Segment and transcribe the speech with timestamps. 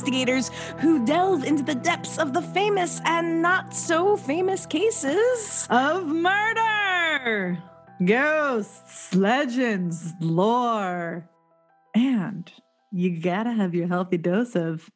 [0.00, 6.06] investigators who delve into the depths of the famous and not so famous cases of
[6.06, 7.62] murder,
[8.04, 11.28] ghosts, legends, lore,
[11.94, 12.50] and
[12.90, 14.90] you gotta have your healthy dose of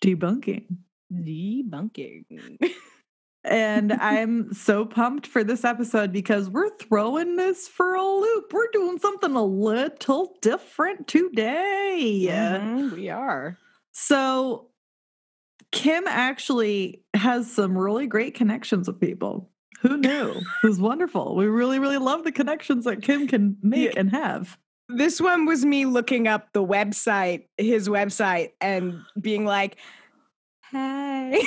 [0.00, 0.76] debunking.
[1.12, 2.72] Debunking.
[3.44, 8.52] and I'm so pumped for this episode because we're throwing this for a loop.
[8.52, 12.26] We're doing something a little different today.
[12.28, 13.58] Mhm, we are.
[13.98, 14.66] So,
[15.72, 19.48] Kim actually has some really great connections with people.
[19.80, 20.32] Who knew?
[20.62, 21.34] it was wonderful.
[21.34, 24.00] We really, really love the connections that Kim can make Yeah.
[24.00, 24.58] and have.
[24.90, 29.78] This one was me looking up the website, his website, and being like,
[30.70, 31.42] "Hey,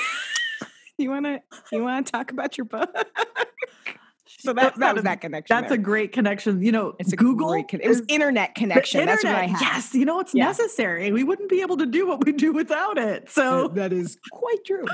[0.97, 1.39] you want to
[1.72, 2.89] you want to talk about your book?"
[4.40, 5.56] so that, that was that connection.
[5.56, 6.62] That's a great connection.
[6.64, 7.50] You know, it's a Google.
[7.52, 9.06] Great con- it was internet connection.
[9.06, 9.62] That's what I internet.
[9.62, 9.76] had.
[9.76, 10.45] Yes, you know it's Yeah.
[10.45, 11.12] necessary.
[11.12, 13.30] We wouldn't be able to do what we do without it.
[13.30, 14.86] So that is quite true.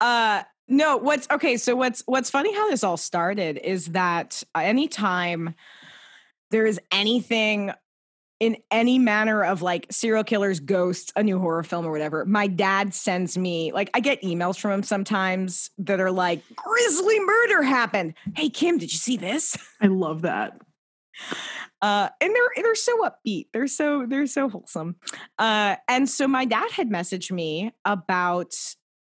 [0.00, 5.54] uh no, what's okay, so what's what's funny how this all started is that anytime
[6.50, 7.70] there is anything
[8.40, 12.46] in any manner of like serial killers, ghosts, a new horror film or whatever, my
[12.46, 17.62] dad sends me like I get emails from him sometimes that are like grisly murder
[17.62, 18.14] happened.
[18.34, 19.56] Hey Kim, did you see this?
[19.80, 20.60] I love that.
[21.80, 24.96] uh and they're they're so upbeat they're so they're so wholesome
[25.38, 28.54] uh and so my dad had messaged me about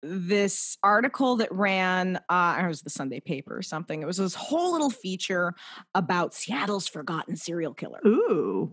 [0.04, 4.36] this article that ran uh it was the sunday paper or something it was this
[4.36, 5.56] whole little feature
[5.96, 8.72] about seattle's forgotten serial killer Ooh.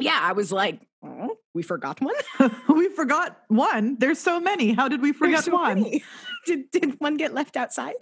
[0.00, 2.14] Yeah i was like oh, we forgot one
[2.68, 3.96] we forgot one.
[3.98, 4.72] There's so many.
[4.72, 5.82] How did we forget so one?
[5.82, 6.02] many.
[6.46, 7.94] did did one get left outside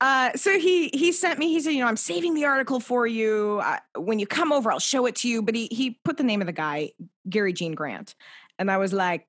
[0.00, 1.48] Uh, so he he sent me.
[1.48, 3.60] He said, you know, I'm saving the article for you.
[3.64, 5.40] Uh, when you come over, I'll show it to you.
[5.40, 6.90] But he he put the name of the guy,
[7.30, 8.14] Gary Gene Grant,
[8.58, 9.26] and I was like,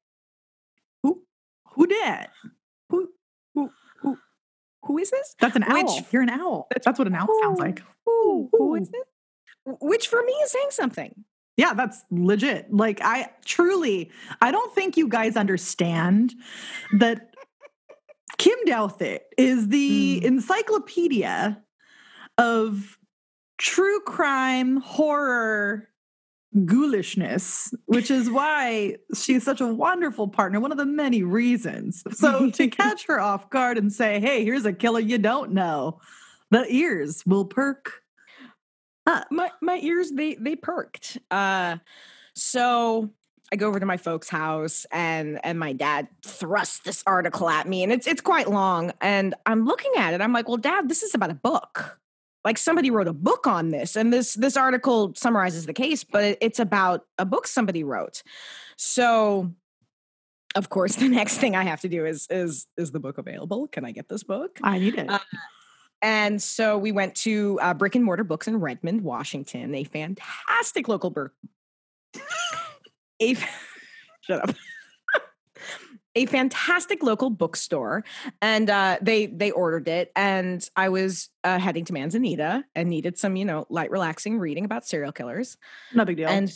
[1.04, 1.22] Who
[1.76, 2.28] who did?
[2.90, 3.10] who
[3.54, 3.70] who
[4.02, 4.18] who
[4.84, 5.36] who is this?
[5.40, 5.84] That's an owl.
[5.84, 6.68] Which- You're an owl.
[6.84, 7.82] That's, what an owl sounds like.
[8.06, 8.92] Who who is Ooh.
[9.00, 9.78] it?
[9.82, 11.24] Which for me is saying something.
[11.58, 12.74] Yeah, that's legit.
[12.74, 14.12] Like I truly,
[14.42, 16.34] I don't think you guys understand
[17.00, 17.34] that
[18.38, 20.26] Kim Douthit is the Mm.
[20.26, 21.62] encyclopedia
[22.38, 22.98] of
[23.58, 25.88] true crime, horror,
[26.54, 32.04] ghoulishness, which is why she's such a wonderful partner, one of the many reasons.
[32.12, 36.00] So to catch her off guard and say, hey, here's a killer you don't know,
[36.52, 38.02] the ears will perk.
[39.32, 41.18] My my ears they they perked.
[41.32, 41.78] Uh
[42.34, 43.10] so
[43.52, 47.68] I go over to my folks' house and and my dad thrusts this article at
[47.68, 50.22] me and it's it's quite long and I'm looking at it.
[50.22, 52.00] I'm like, "Well, dad, this is about a book."
[52.44, 56.24] Like somebody wrote a book on this and this this article summarizes the case, but
[56.24, 58.24] it, it's about a book somebody wrote.
[58.78, 59.52] So
[60.56, 63.68] of course, the next thing I have to do is is is the book available?
[63.68, 64.60] Can I get this book?
[64.64, 65.10] I need it.
[65.10, 65.20] Uh,
[66.02, 70.88] And so we went to uh, Brick and Mortar Books in Redmond, Washington, a fantastic
[70.88, 71.32] local book.
[73.22, 73.36] a
[74.22, 74.56] shut up.
[76.16, 78.04] a fantastic local bookstore,
[78.42, 83.18] and uh, they they ordered it, and I was uh, heading to Manzanita and needed
[83.18, 85.58] some, you know, light, relaxing reading about serial killers
[85.94, 86.30] no big deal.
[86.30, 86.52] and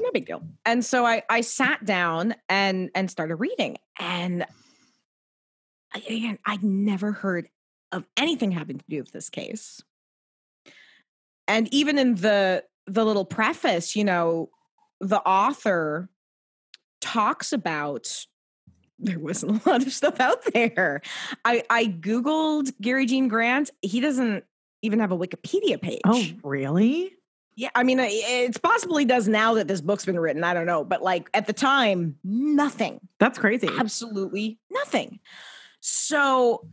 [0.00, 0.42] no big deal.
[0.64, 4.46] And so I I sat down and and started reading, and
[5.92, 7.48] I, again I'd never heard
[7.92, 9.82] of anything having to do with this case.
[11.48, 14.50] And even in the the little preface, you know,
[15.00, 16.08] the author
[17.00, 18.26] talks about
[18.98, 21.00] there wasn't a lot of stuff out there.
[21.44, 23.70] I I googled Gary Gene Grant.
[23.82, 24.44] He doesn't
[24.82, 26.00] even have a Wikipedia oh, page.
[26.04, 27.12] oh, really?
[27.56, 30.44] Yeah, I mean, it's possible he does now that this book's been written.
[30.44, 33.68] I don't know, but like at the time, nothing, That's crazy.
[33.78, 35.20] absolutely nothing.
[35.80, 36.66] So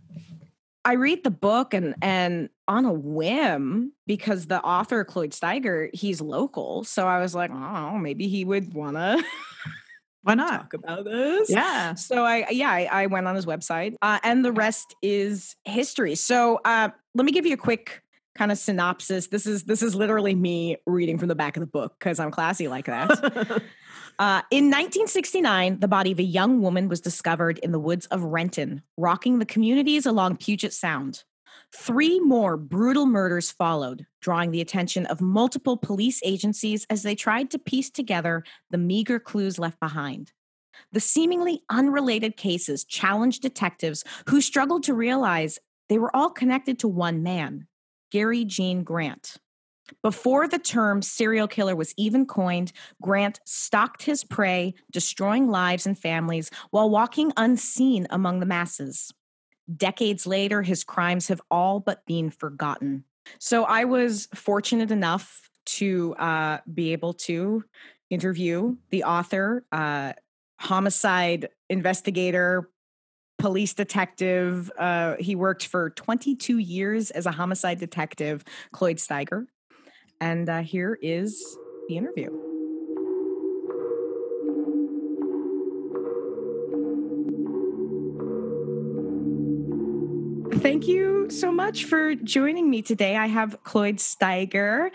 [0.87, 6.21] I read the book and and on a whim because the author Cloyd Steiger, he's
[6.21, 9.21] local, so I was like, oh, maybe he would want to
[10.21, 10.61] Why not?
[10.61, 11.49] talk about this.
[11.49, 11.95] Yeah.
[11.95, 16.15] So I yeah I, I went on his website uh, and the rest is history.
[16.15, 18.01] So uh, let me give you a quick
[18.37, 19.27] kind of synopsis.
[19.27, 22.31] This is this is literally me reading from the back of the book because I'm
[22.31, 23.61] classy like that.
[24.19, 28.23] Uh, in 1969, the body of a young woman was discovered in the woods of
[28.23, 31.23] Renton, rocking the communities along Puget Sound.
[31.71, 37.51] Three more brutal murders followed, drawing the attention of multiple police agencies as they tried
[37.51, 40.31] to piece together the meager clues left behind.
[40.91, 45.59] The seemingly unrelated cases challenged detectives who struggled to realize
[45.89, 47.67] they were all connected to one man,
[48.11, 49.37] Gary Gene Grant.
[50.01, 55.97] Before the term serial killer was even coined, Grant stalked his prey, destroying lives and
[55.97, 59.11] families while walking unseen among the masses.
[59.75, 63.03] Decades later, his crimes have all but been forgotten.
[63.39, 67.63] So I was fortunate enough to uh, be able to
[68.09, 70.13] interview the author, uh,
[70.59, 72.69] homicide investigator,
[73.37, 74.71] police detective.
[74.77, 79.47] Uh, he worked for 22 years as a homicide detective, Cloyd Steiger.
[80.19, 82.29] And uh, here is the interview.
[90.59, 93.15] Thank you so much for joining me today.
[93.15, 94.89] I have Cloyd Steiger.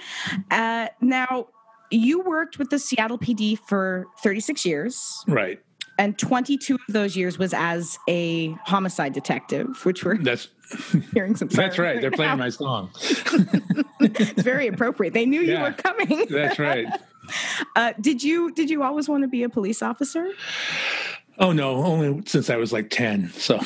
[0.51, 1.49] Uh, now,
[1.91, 5.25] you worked with the Seattle PD for 36 years.
[5.29, 5.61] Right.
[5.99, 10.49] And 22 of those years was as a homicide detective, which we're That's
[11.13, 11.49] hearing some.
[11.49, 12.01] that's right.
[12.01, 12.91] They're playing my song.
[14.01, 15.15] it's very appropriate.
[15.15, 16.27] They knew you were coming.
[16.31, 16.87] That's right.
[17.77, 20.31] Uh, did you did you always want to be a police officer?
[21.39, 23.31] Oh no, only since I was like ten.
[23.31, 23.61] So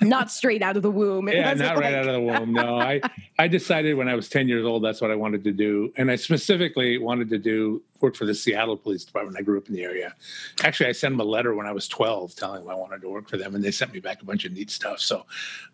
[0.00, 1.28] Not straight out of the womb.
[1.28, 2.52] It yeah, not right out of the womb.
[2.52, 3.00] No, I
[3.38, 6.10] I decided when I was ten years old that's what I wanted to do, and
[6.10, 9.36] I specifically wanted to do work for the Seattle Police Department.
[9.38, 10.14] I grew up in the area.
[10.62, 13.08] Actually, I sent them a letter when I was twelve telling them I wanted to
[13.08, 15.00] work for them, and they sent me back a bunch of neat stuff.
[15.00, 15.26] So,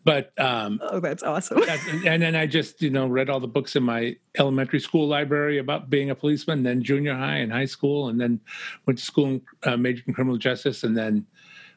[0.05, 1.63] but um, Oh, that's awesome.
[2.07, 5.59] and then I just you know read all the books in my elementary school library
[5.59, 8.41] about being a policeman, then junior high and high school, and then
[8.87, 11.27] went to school and uh, majored in criminal justice, and then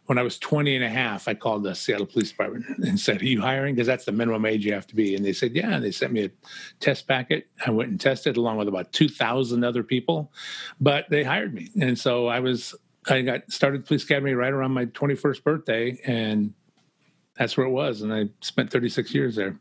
[0.09, 3.21] when I was 20 and a half, I called the Seattle Police Department and said,
[3.21, 3.75] Are you hiring?
[3.75, 5.13] Because that's the minimum age you have to be.
[5.15, 5.75] And they said, Yeah.
[5.75, 6.31] And they sent me a
[6.79, 7.45] test packet.
[7.63, 10.33] I went and tested along with about 2,000 other people,
[10.81, 11.69] but they hired me.
[11.79, 12.73] And so I was,
[13.07, 16.00] I got started Police Academy right around my 21st birthday.
[16.03, 16.56] And
[17.38, 18.01] that's where it was.
[18.01, 19.59] And I spent 36 years there.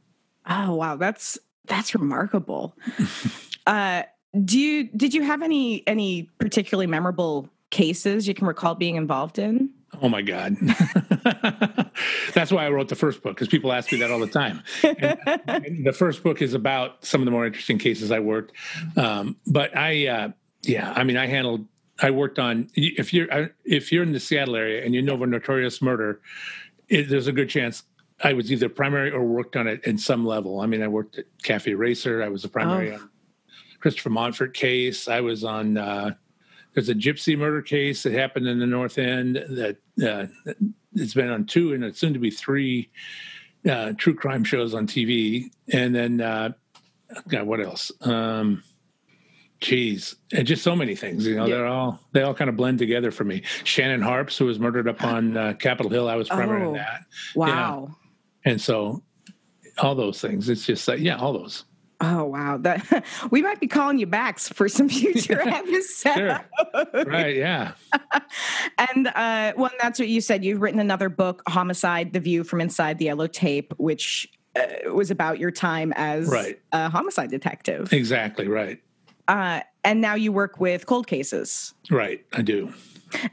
[0.49, 2.75] Oh wow, that's that's remarkable.
[3.67, 4.05] uh,
[4.47, 9.39] do you did you have any any particularly memorable cases you can recall being involved
[9.39, 9.75] in?
[10.01, 10.57] Oh my God.
[12.35, 14.63] That's why I wrote the first book because people ask me that all the time.
[15.89, 18.53] The first book is about some of the more interesting cases I worked.
[18.97, 20.29] Um, but I, uh,
[20.63, 21.67] yeah, I mean, I handled,
[22.01, 25.23] I worked on, if you're, if you're in the Seattle area and you know of
[25.23, 26.21] a notorious murder,
[26.89, 27.83] it, there's a good chance
[28.23, 30.61] I was either primary or worked on it in some level.
[30.61, 32.23] I mean, I worked at Cafe Racer.
[32.23, 32.97] I was a primary Oh.
[32.97, 33.11] on
[33.81, 35.09] Christopher Monfort case.
[35.09, 36.11] I was on, uh,
[36.79, 40.27] there's a gypsy murder case that happened in the North End that uh,
[40.95, 42.89] it's been on two and it's soon to be three
[43.69, 45.47] uh, true crime shows on TV.
[45.73, 46.51] And then, uh,
[47.27, 47.91] God, what else?
[48.03, 48.63] Um,
[49.61, 51.27] geez, and just so many things.
[51.27, 51.57] You know, Yeah.
[51.57, 53.43] they're all they all kind of blend together for me.
[53.65, 56.69] Shannon Harps, who was murdered up on uh, Capitol Hill, I was primary Oh.
[56.69, 57.01] on that,
[57.35, 57.97] Wow.
[58.45, 59.03] and so
[59.79, 60.49] all those things.
[60.49, 61.65] It's just like yeah, all those.
[62.01, 62.59] Oh wow.
[62.59, 66.17] That we might be calling you back for some future episodes.
[66.17, 66.41] Sure.
[67.05, 67.37] Right?
[67.37, 67.73] Yeah.
[68.93, 70.45] and uh, well, that's what you said.
[70.45, 75.11] You've written another book, Homicide: The View from Inside the Yellow Tape, which uh, was
[75.11, 76.61] about your time as Right.
[76.73, 77.93] a homicide detective.
[77.93, 78.47] Exactly.
[78.49, 78.81] Right.
[79.27, 81.75] Uh, and now you work with cold cases.
[81.91, 82.25] Right.
[82.33, 82.73] I do.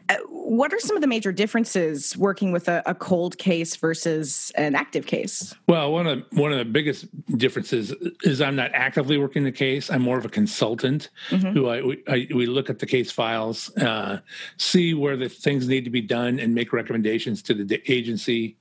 [0.10, 4.52] Uh, what are some of the major differences working with a, a cold case versus
[4.56, 5.54] an active case?
[5.68, 7.92] Well, one of one of the biggest differences
[8.24, 9.90] is I'm not actively working the case.
[9.90, 11.54] I'm more of a consultant Mhm.
[11.54, 14.20] who I we, I we look at the case files, uh,
[14.58, 18.56] see where the things need to be done, and make recommendations to the agency,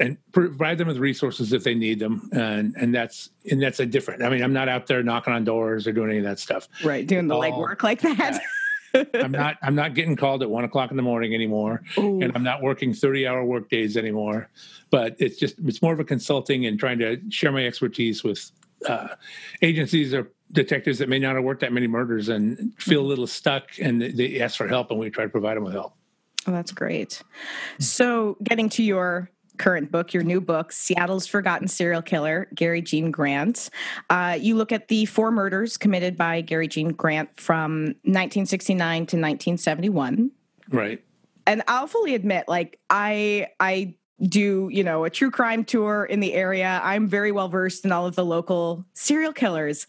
[0.00, 2.28] and provide them with resources if they need them.
[2.32, 4.22] And and that's and that's a different.
[4.22, 6.68] I mean, I'm not out there knocking on doors or doing any of that stuff.
[6.84, 8.40] Right, doing the legwork like that.
[9.14, 11.82] I'm not I'm not getting called at one o'clock in the morning anymore.
[11.98, 12.20] Ooh.
[12.22, 14.48] and I'm not working 30 hour work days anymore.
[14.90, 18.50] But it's just, it's more of a consulting and trying to share my expertise with
[18.86, 19.08] uh,
[19.62, 23.26] agencies or detectives that may not have worked that many murders and feel a little
[23.26, 25.94] stuck and they- they ask for help and we try to provide them with help.
[26.46, 27.22] Oh, that's great.
[27.78, 33.10] So, getting to your current book, your new book, Seattle's Forgotten Serial Killer, Gary Gene
[33.10, 33.70] Grant.
[34.10, 39.16] Uh, you look at the four murders committed by Gary Gene Grant from 1969 to
[39.16, 40.30] 1971.
[40.70, 41.02] Right.
[41.46, 46.20] And I'll fully admit, like, I, I, do you know a true crime tour in
[46.20, 49.88] the area i'm very well versed in all of the local serial killers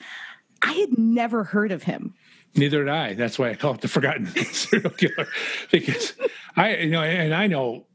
[0.63, 2.15] i had never heard of him
[2.55, 3.13] Neither did I.
[3.13, 5.27] That's why I call it the forgotten serial killer
[5.72, 6.13] because
[6.55, 7.88] I, you know, and I know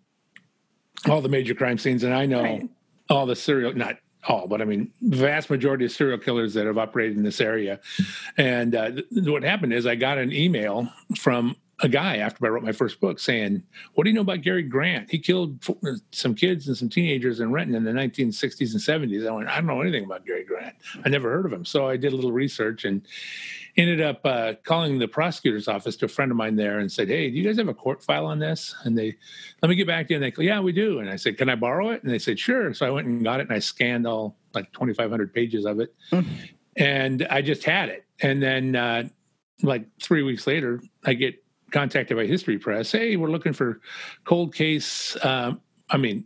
[1.09, 2.69] all the major crime scenes and I know Right.
[3.11, 6.77] all the serial, not all, but I mean, vast majority of serial killers that have
[6.79, 7.81] operated in this area.
[8.37, 12.49] And uh, th- what happened is I got an email from a guy after I
[12.49, 13.63] wrote my first book saying,
[13.95, 15.09] "What do you know about Gary Grant?
[15.13, 15.65] He killed
[16.11, 19.55] some kids and some teenagers in Renton in the 1960s and 70s." I went, "I
[19.59, 20.75] don't know anything about Gary Grant.
[21.05, 23.03] I never heard of him." So I did a little research and
[23.79, 27.09] ended up uh, calling the prosecutor's office to a friend of mine there and said,
[27.09, 29.17] "Hey, do you guys have a court file on this?" And they,
[29.63, 31.39] "Let me get back to you." And they go, "Yeah, we do." And I said,
[31.39, 33.53] "Can I borrow it?" And they said, "Sure." So I went and got it and
[33.53, 36.31] I scanned all like 2,500 pages of it, mm-hmm.
[36.77, 38.05] and I just had it.
[38.21, 39.09] And then uh,
[39.63, 42.91] like three weeks later, I get contacted by History Press.
[42.91, 43.81] Hey, we're looking for
[44.25, 45.17] cold case.
[45.23, 46.25] Um, I mean,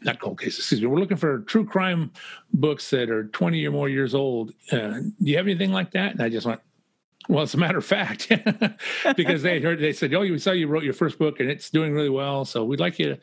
[0.00, 0.60] not cold cases.
[0.60, 0.86] Excuse me.
[0.86, 2.10] We're looking for true crime
[2.52, 4.52] books that are 20 or more years old.
[4.70, 6.12] Uh, do you have anything like that?
[6.12, 6.60] And I just went,
[7.28, 8.32] well, as a matter of fact,
[9.16, 11.70] because they heard they said, "Oh, we saw you wrote your first book and it's
[11.70, 13.18] doing really well, so we'd like you to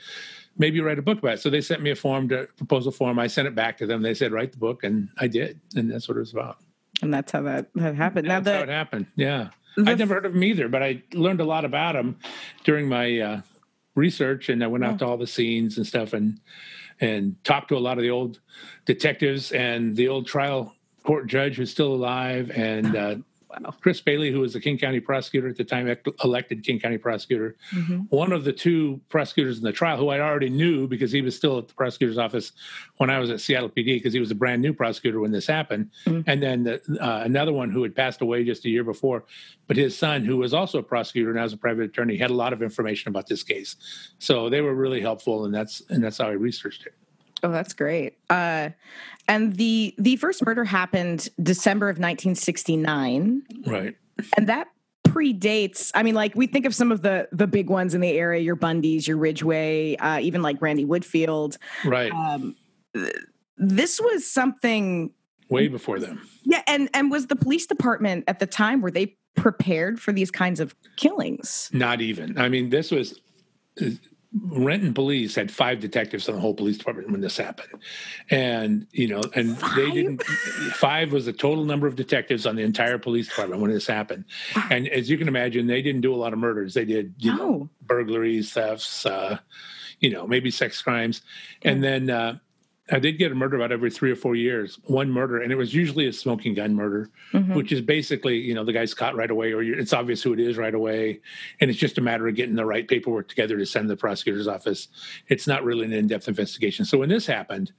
[0.58, 3.18] maybe write a book about it." So they sent me a form, to proposal form.
[3.18, 4.04] I sent it back to them.
[4.04, 6.58] They said, "Write the book," and I did, and that's what it was about.
[7.02, 8.28] And that's how that, that happened.
[8.28, 9.08] Now that's the, how it happened.
[9.16, 9.50] Yeah.
[9.86, 12.18] I'd never heard of him either, but I learned a lot about him
[12.64, 13.42] during my uh,
[13.96, 16.40] research, and I went out to all the scenes and stuff, and
[17.02, 18.40] and talked to a lot of the old
[18.86, 23.16] detectives and the old trial court judge who's still alive, and uh.
[23.82, 25.94] Chris Bailey, who was the King County prosecutor at the time,
[26.24, 28.00] elected King County prosecutor, mm-hmm.
[28.10, 31.36] one of the two prosecutors in the trial who I already knew because he was
[31.36, 32.52] still at the prosecutor's office
[32.98, 35.48] when I was at Seattle PD because he was a brand new prosecutor when this
[35.48, 35.92] happened.
[36.06, 36.30] Mm-hmm.
[36.30, 39.26] And then the, uh, another one who had passed away just a year before,
[39.68, 42.36] but his son, who was also a prosecutor and as a private attorney, had a
[42.36, 43.76] lot of information about this case.
[44.20, 46.94] So they were really helpful, and that's and that's how I researched it.
[47.44, 48.18] Oh, that's great.
[48.30, 48.70] Uh,
[49.28, 53.44] and the the first murder happened December of 1969.
[53.66, 53.96] Right.
[54.38, 54.68] And that
[55.08, 55.92] predates.
[55.94, 58.42] I mean, like we think of some of the the big ones in the area,
[58.42, 61.58] your Bundys, your Ridgway, uh, even like Randy Woodfield.
[61.84, 62.12] Right.
[62.12, 62.56] Um,
[63.58, 65.12] this was something
[65.50, 66.28] way before them.
[66.44, 70.32] Yeah, and and was the police department at the time were they prepared for these
[70.32, 71.70] kinds of killings?
[71.74, 72.38] Not even.
[72.38, 73.20] I mean, this was
[74.44, 77.70] Renton police had five detectives on the whole police department when this happened,
[78.30, 79.76] and you know, and five?
[79.76, 80.24] they didn't.
[80.74, 84.26] Five was the total number of detectives on the entire police department when this happened,
[84.70, 86.74] and as you can imagine, they didn't do a lot of murders.
[86.74, 87.38] They did you no.
[87.38, 89.38] know, burglaries, thefts, uh,
[90.00, 91.22] you know, maybe sex crimes,
[91.62, 92.38] and then uh,
[92.92, 95.56] I did get a murder about every three or four years, one murder, and it
[95.56, 97.56] was usually a smoking gun murder, mm-hmm.
[97.56, 100.40] which is basically, you know, the guy's caught right away, or it's obvious who it
[100.40, 101.20] is right away,
[101.60, 103.98] and it's just a matter of getting the right paperwork together to send to the
[103.98, 104.88] prosecutor's office.
[105.30, 106.86] It's not really an in-depth investigation.
[106.86, 107.72] So when this happened,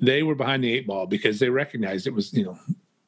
[0.00, 2.58] they were behind the eight ball because they recognized it was, you know,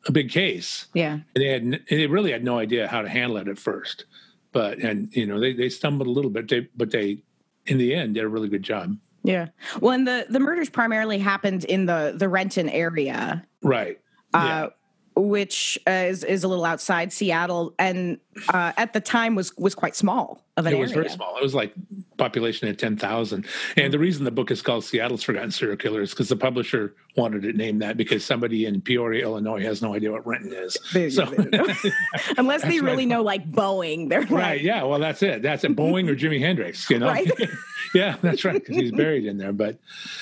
[0.07, 0.89] a big case.
[0.93, 3.59] Yeah, and they had, and they really had no idea how to handle it at
[3.59, 4.05] first,
[4.53, 7.23] but and you know, they they stumbled a little bit, they, but they,
[7.65, 8.95] in the end, did a really good job.
[9.26, 9.49] Yeah.
[9.80, 13.99] Well, and the the murders primarily happened in the the Renton area, right?
[14.33, 14.68] Uh, yeah.
[15.16, 18.18] Which uh, is is a little outside Seattle, and
[18.49, 21.02] uh, at the time was was quite small of an It was area.
[21.05, 21.37] very small.
[21.37, 21.73] It was like
[22.16, 23.47] population at ten thousand.
[23.76, 26.95] And the reason the book is called Seattle's Forgotten Serial Killer is because the publisher
[27.16, 30.76] wanted it named that because somebody in Peoria, Illinois, has no idea what Renton is.
[31.14, 31.26] So,
[32.37, 34.57] unless they really know like Boeing, they're right.
[34.57, 34.83] Like, yeah.
[34.83, 35.43] Well, that's it.
[35.43, 35.75] That's it.
[35.75, 36.88] Boeing or Jimi Hendrix.
[36.90, 37.09] You know.
[37.09, 37.31] Right?
[37.95, 38.55] yeah, that's right.
[38.55, 39.52] Because he's buried in there.
[39.52, 39.78] But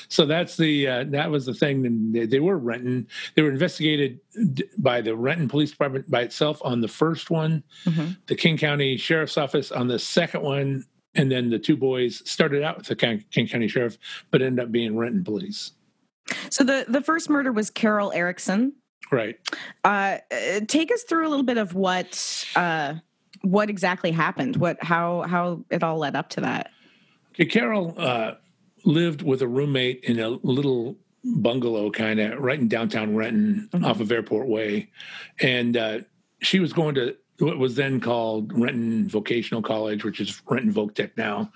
[0.08, 1.84] so that's the uh, that was the thing.
[1.86, 3.06] And they, they were Renton.
[3.34, 4.20] They were investigated
[4.78, 8.03] by the Renton Police Department by itself on the first one, mm-hmm.
[8.26, 10.84] The King County Sheriff's Office on the second one,
[11.14, 13.98] and then the two boys started out with the King County Sheriff,
[14.30, 15.72] but ended up being Renton Police.
[16.50, 18.72] So the the first murder was Carol Erickson.
[19.10, 19.38] Right.
[19.84, 20.18] Uh,
[20.66, 22.94] take us through a little bit of what uh,
[23.42, 24.56] what exactly happened.
[24.56, 26.70] What how how it all led up to that.
[27.32, 28.34] Okay, Carol uh,
[28.84, 33.84] lived with a roommate in a little bungalow, kind of right in downtown Renton, mm-hmm.
[33.84, 34.90] off of Airport Way,
[35.40, 35.98] and uh,
[36.40, 40.94] she was going to what was then called Renton Vocational College, which is Renton Voc
[40.94, 41.50] Tech now,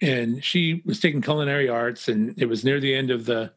[0.00, 3.52] and she was taking culinary arts, and it was near the end of the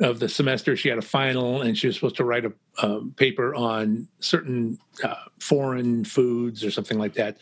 [0.00, 0.76] of the semester.
[0.76, 4.78] She had a final, and she was supposed to write a, a paper on certain
[5.04, 7.36] uh, foreign foods or something like that.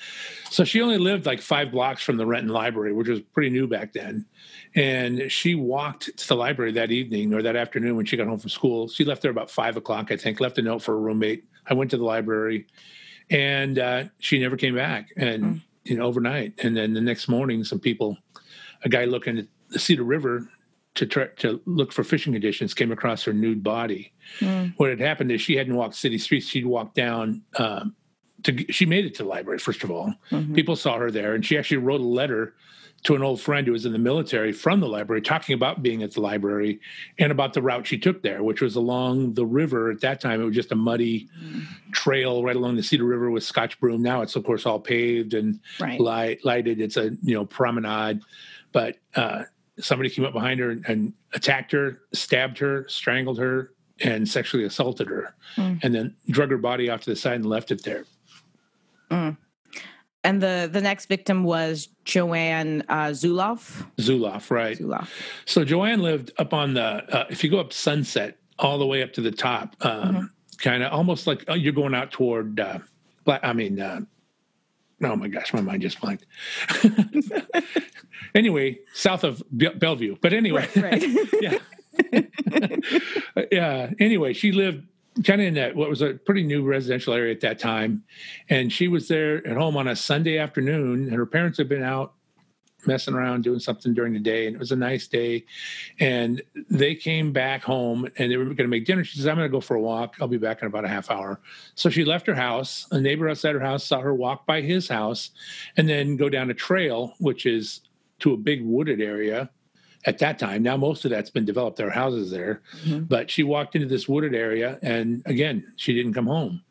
[0.50, 3.69] So she only lived like five blocks from the Renton Library, which was pretty new
[3.69, 4.27] back then.
[4.75, 8.38] And she walked to the library that evening or that afternoon when she got home
[8.38, 8.88] from school.
[8.88, 10.41] She left there about five o'clock, I think.
[10.41, 11.45] Left a note for a roommate.
[11.69, 12.67] I went to the library,
[13.30, 15.12] and uh, she never came back.
[15.16, 15.61] And mm.
[15.85, 18.16] you know, overnight, and then the next morning, some people,
[18.85, 20.49] a guy looking at the Cedar River
[20.94, 24.12] to try to look for fishing conditions came across her nude body.
[24.40, 24.75] Mm.
[24.76, 27.42] What had happened is she hadn't walked city streets; she'd walked down.
[27.56, 27.94] Um,
[28.44, 30.14] to she made it to the library first of all.
[30.30, 30.54] Mm-hmm.
[30.54, 32.54] People saw her there, and she actually wrote a letter
[33.05, 36.02] to an old friend who was in the military from the library, talking about being
[36.02, 36.81] at the library
[37.19, 39.90] and about the route she took there, which was along the river.
[39.90, 41.64] At that time, it was just a muddy mm.
[41.93, 44.02] trail right along the Cedar River with Scotch broom.
[44.02, 46.00] Now it's of course all paved and right.
[46.00, 46.81] light, lighted.
[46.81, 48.21] It's a you know promenade,
[48.73, 49.45] but uh,
[49.78, 54.64] somebody came up behind her and, and, attacked her, stabbed her, strangled her, and sexually
[54.64, 55.78] assaulted her, mm.
[55.83, 58.07] and then drug her body off to the side and left it there.
[59.11, 59.37] Mm.
[60.28, 63.87] And the the next victim was Joanne uh, Zuloff.
[63.97, 64.76] Zuloff, right?
[64.76, 65.08] Zuloff.
[65.47, 66.82] So Joanne lived up on the.
[66.82, 70.25] Uh, if you go up Sunset all the way up to the top, um, mm-hmm.
[70.58, 72.61] kind of almost like oh, you're going out toward.
[72.61, 72.80] Uh,
[73.25, 74.00] Black, I mean, uh,
[75.02, 76.26] oh my gosh, my mind just blanked.
[78.35, 80.16] anyway, south of Bellevue.
[80.20, 81.04] But anyway, right, right.
[81.40, 81.58] yeah,
[83.50, 83.90] yeah.
[83.99, 84.87] Anyway, she lived
[85.25, 88.05] kind of in that what was a pretty new residential area at that time.
[88.49, 91.83] And she was there at home on a sunday afternoon and her parents had been
[91.83, 92.15] out
[92.87, 95.45] messing around doing something during the day and it was a nice day.
[95.99, 99.03] And they came back home and they were going to make dinner.
[99.03, 100.17] She says i'm going to go for a walk.
[100.21, 101.41] I'll be back in about a half hour.
[101.75, 102.87] So she left her house.
[102.93, 105.31] A neighbor outside her house saw her walk by his house
[105.77, 107.81] and then go down a trail which is
[108.21, 109.50] to a big wooded area
[110.05, 110.62] at that time.
[110.62, 111.76] Now most of that's been developed.
[111.76, 113.05] There are houses there, mm-hmm.
[113.05, 116.62] but she walked into this wooded area, and again, she didn't come home.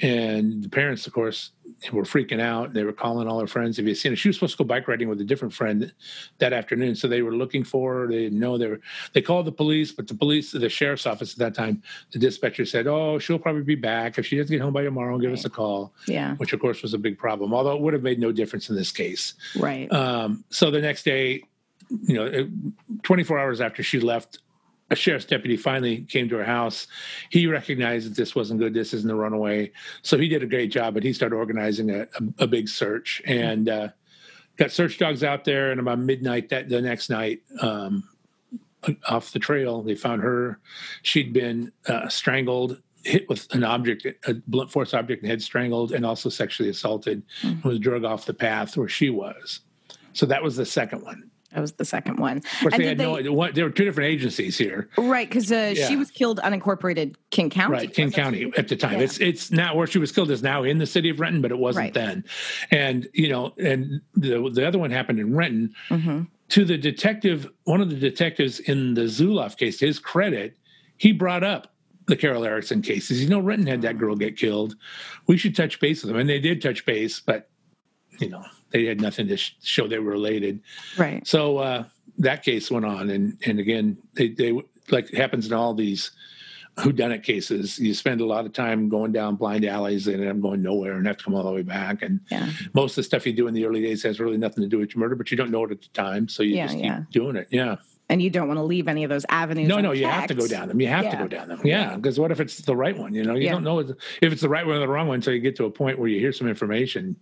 [0.00, 1.52] And the parents, of course,
[1.92, 2.72] were freaking out.
[2.72, 3.76] They were calling all her friends.
[3.76, 4.16] Have you seen her?
[4.16, 5.92] She was supposed to go bike riding with a different friend
[6.38, 8.06] that afternoon, so they were looking for her.
[8.08, 8.80] They didn't know they were.
[9.12, 11.80] They called the police, but the police, the sheriff's office at that time,
[12.12, 15.16] the dispatcher said, "Oh, she'll probably be back if she doesn't get home by tomorrow.
[15.18, 15.38] Give right.
[15.38, 17.54] us a call." Yeah, which of course was a big problem.
[17.54, 19.34] Although it would have made no difference in this case.
[19.56, 19.90] Right.
[19.92, 21.44] Um, so the next day,
[21.90, 22.48] you know,
[23.02, 24.38] 24 hours after she left,
[24.90, 26.86] a sheriff's deputy finally came to her house.
[27.30, 28.74] He recognized that this wasn't good.
[28.74, 29.72] This isn't a runaway.
[30.02, 33.22] So he did a great job, but he started organizing a, a, a big search
[33.26, 33.88] and uh,
[34.56, 35.70] got search dogs out there.
[35.70, 38.04] And about midnight that the next night, um,
[39.08, 40.58] off the trail, they found her.
[41.02, 45.92] She'd been uh, strangled, hit with an object, a blunt force object, and head strangled,
[45.92, 47.22] and also sexually assaulted.
[47.42, 47.66] Mm-hmm.
[47.66, 49.60] Was drug off the path where she was.
[50.12, 51.30] So that was the second one.
[51.54, 52.38] That was the second one.
[52.38, 53.32] Of course, they had they, no.
[53.32, 55.28] One, there were two different agencies here, right?
[55.28, 55.86] Because uh, yeah.
[55.86, 57.94] she was killed unincorporated King County, right?
[57.94, 58.94] King County at the time.
[58.94, 59.04] Yeah.
[59.04, 61.52] It's it's now where she was killed is now in the city of Renton, but
[61.52, 61.94] it wasn't right.
[61.94, 62.24] then.
[62.72, 65.72] And you know, and the the other one happened in Renton.
[65.90, 66.22] Mm-hmm.
[66.50, 70.56] To the detective, one of the detectives in the Zuloff case, to his credit,
[70.96, 71.72] he brought up
[72.06, 73.22] the Carol Erickson cases.
[73.22, 74.74] You know, Renton had that girl get killed.
[75.28, 77.48] We should touch base with them, and they did touch base, but
[78.18, 80.60] you know they had nothing to sh- show they were related.
[80.98, 81.26] Right.
[81.26, 81.84] So uh,
[82.18, 86.10] that case went on, and and again, they they like happens in all these
[86.76, 87.78] whodunit cases.
[87.78, 90.94] You spend a lot of time going down blind alleys and end up going nowhere
[90.94, 92.02] and have to come all the way back.
[92.02, 92.50] And yeah.
[92.72, 94.78] most of the stuff you do in the early days has really nothing to do
[94.78, 96.76] with your murder, but you don't know it at the time, so you yeah, just
[96.76, 97.02] keep yeah.
[97.12, 97.46] doing it.
[97.50, 97.76] Yeah
[98.08, 99.68] and you don't want to leave any of those avenues.
[99.68, 100.80] No, no, you have to go down them.
[100.80, 101.10] You have yeah.
[101.12, 101.60] to go down them.
[101.64, 103.14] Yeah, because what if it's the right one?
[103.14, 103.52] You know, you yeah.
[103.52, 105.64] don't know if it's the right one or the wrong one until you get to
[105.64, 107.16] a point where you hear some information.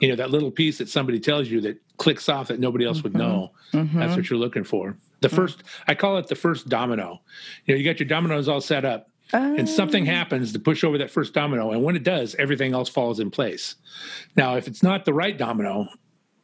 [0.00, 2.98] You know, that little piece that somebody tells you that clicks off that nobody else
[2.98, 3.04] mm-hmm.
[3.04, 3.52] would know.
[3.72, 3.98] Mm-hmm.
[3.98, 4.96] That's what you're looking for.
[5.20, 5.36] The mm-hmm.
[5.36, 7.20] first, I call it the first domino.
[7.66, 9.10] You know, you got your dominoes all set up.
[9.30, 10.10] And something oh.
[10.10, 11.72] happens to push over that first domino.
[11.72, 13.74] And when it does, everything else falls in place.
[14.36, 15.86] Now, if it's not the right domino,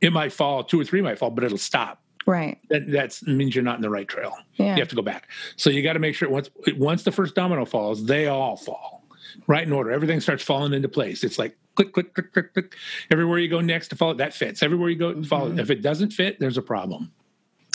[0.02, 2.58] it might fall, two or three might fall, but it'll stop Right.
[2.70, 4.34] That that's, means you're not in the right trail.
[4.54, 4.74] Yeah.
[4.74, 5.28] You have to go back.
[5.56, 9.04] So you got to make sure once once the first domino falls, they all fall
[9.46, 9.90] right in order.
[9.90, 11.24] Everything starts falling into place.
[11.24, 12.76] It's like click, click, click, click, click.
[13.10, 14.62] Everywhere you go next to follow, that fits.
[14.62, 15.58] Everywhere you go, mm-hmm.
[15.58, 17.12] If it doesn't fit, there's a problem.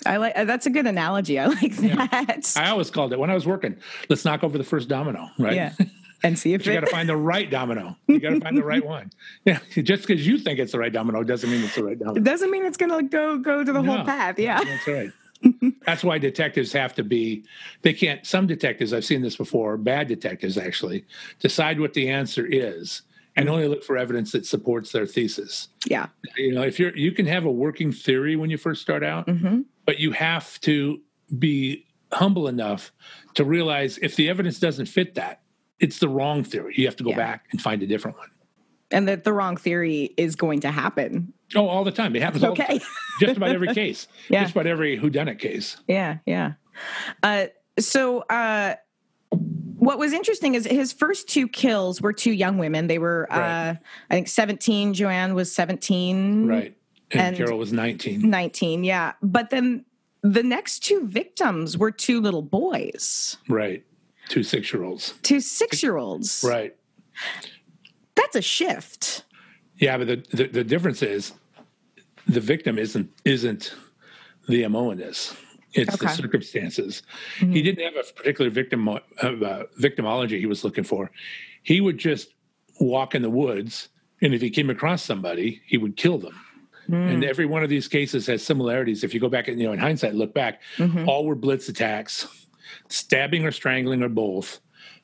[0.06, 1.38] I like that's a good analogy.
[1.40, 2.54] I like that.
[2.56, 2.64] Yeah.
[2.64, 3.78] I always called it when I was working.
[4.08, 5.56] Let's knock over the first domino, right?
[5.56, 5.74] Yeah.
[6.24, 7.96] and see if you got to find the right domino.
[8.08, 9.12] You got to find the right one.
[9.46, 12.20] Yeah, just because you think it's the right domino doesn't mean it's the right domino.
[12.20, 14.40] It doesn't mean it's going to go go to the no, whole path.
[14.40, 15.12] Yeah, that's right.
[15.86, 17.46] that's why detectives have to be.
[17.82, 18.26] They can't.
[18.26, 19.78] Some detectives I've seen this before.
[19.78, 21.06] Bad detectives actually
[21.40, 23.04] decide what the answer is
[23.36, 25.70] and only look for evidence that supports their thesis.
[25.86, 29.04] Yeah, you know, if you're you can have a working theory when you first start
[29.04, 29.62] out, mm-hmm.
[29.86, 31.00] but you have to
[31.38, 32.92] be humble enough
[33.36, 35.42] to realize if the evidence doesn't fit that
[35.80, 36.74] it's the wrong theory.
[36.78, 37.18] You have to go yeah.
[37.18, 38.30] back and find a different one.
[38.92, 41.34] And that the wrong theory is going to happen.
[41.56, 42.16] Oh, all the time.
[42.16, 42.44] It happens.
[42.44, 42.82] Okay.
[43.20, 44.08] Just about every case.
[44.30, 44.42] yeah.
[44.42, 45.78] Just about every whodunit case.
[45.88, 46.54] Yeah, yeah.
[47.22, 48.76] Uh, so, uh,
[49.30, 52.88] what was interesting is his first two kills were two young women.
[52.88, 53.70] They were, uh, right.
[53.70, 53.76] uh,
[54.10, 54.94] I think, 17.
[54.94, 56.48] Joanne was 17.
[56.48, 56.76] Right.
[57.12, 58.30] And, and Carol was 19.
[58.30, 59.14] 19, yeah.
[59.22, 59.86] But then
[60.22, 63.38] the next two victims were two little boys.
[63.48, 63.84] Right.
[64.30, 65.14] Two six year olds.
[65.24, 66.46] Two six year olds.
[66.48, 66.76] Right.
[68.16, 69.26] That's a shift.
[69.78, 71.34] Yeah, but the, the, the difference is
[72.28, 73.74] the victim isn't isn't
[74.48, 75.36] the mo in this
[75.74, 76.16] it's the Okay.
[76.16, 77.04] circumstances
[77.40, 77.54] Mhm.
[77.54, 79.00] he didn't have a particular victim uh,
[79.80, 81.12] victimology he was looking for
[81.64, 82.34] he would just
[82.80, 83.90] walk in the woods
[84.22, 86.36] and if he came across somebody he would kill them
[86.88, 87.28] and Mm.
[87.28, 89.80] every one of these cases has similarities if you go back and you know in
[89.80, 91.08] hindsight look back Mhm.
[91.08, 92.28] all were blitz attacks
[92.90, 94.60] stabbing or strangling or both.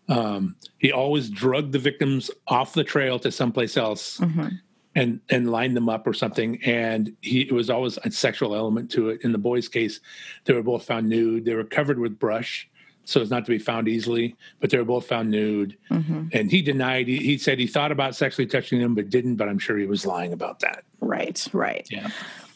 [0.08, 4.60] Um, he always drugged the victims off the trail to someplace else Mhm.
[4.96, 6.62] and and lined them up or something.
[6.64, 9.22] And he it was always a sexual element to it.
[9.24, 10.00] In the boys case
[10.44, 11.46] they were both found nude.
[11.46, 12.70] They were covered with brush
[13.08, 15.78] so as not to be found easily but they were both found nude.
[15.92, 16.34] Mhm.
[16.34, 19.48] and he denied he, he said he thought about sexually touching them but didn't but
[19.48, 20.84] i'm sure he was lying about that.
[21.02, 21.88] Right, right.
[21.92, 22.10] yeah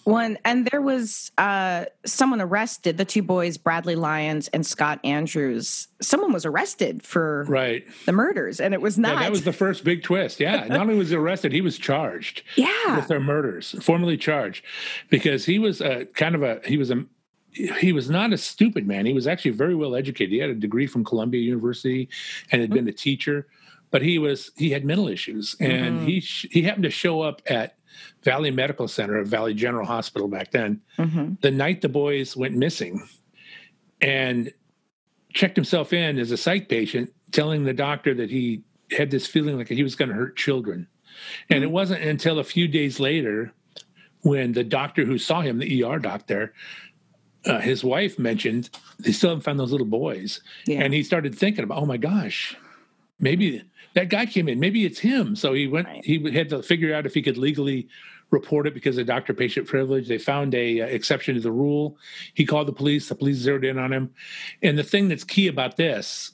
[0.10, 2.98] One and there was uh, someone arrested.
[2.98, 5.88] The two boys, Bradley Lyons and Scott Andrews.
[6.02, 9.13] Someone was arrested for right the murders, and it was not.
[9.13, 11.78] yeah, that was the first big twist yeah not only was he arrested he was
[11.78, 12.95] charged yeah.
[12.95, 14.63] with their murders, formally charged,
[15.10, 17.06] because he was a kind of a he was a
[17.52, 19.06] he was not a stupid man.
[19.06, 20.32] He was actually very well educated.
[20.32, 22.10] He had a degree from Columbia University
[22.52, 23.48] and had been a teacher,
[23.91, 26.06] but he was he had mental issues, and Mhm.
[26.08, 27.75] he sh- he happened to show up at
[28.23, 31.39] Valley Medical Center, Valley General Hospital back then, Mhm.
[31.41, 33.02] the night the boys went missing,
[34.02, 34.52] and
[35.34, 39.58] checked himself in as a psych patient, telling the doctor that he had this feeling
[39.58, 40.88] like he was going to hurt children.
[41.49, 43.54] And it wasn't until a few days later
[44.21, 46.54] when the doctor who saw him, the ER doctor,
[47.45, 50.41] uh, his wife mentioned they still haven't found those little boys.
[50.65, 50.82] Yeah.
[50.82, 52.56] And he started thinking about, oh my gosh,
[53.19, 55.36] maybe that guy came in, maybe it's him.
[55.36, 56.05] So he went, Right.
[56.05, 57.88] he had to figure out if he could legally
[58.32, 60.08] report it because of doctor patient privilege.
[60.08, 61.97] They found a uh, exception to the rule.
[62.36, 63.10] He called the police.
[63.10, 64.12] The police zeroed in on him.
[64.62, 66.34] And the thing that's key about this,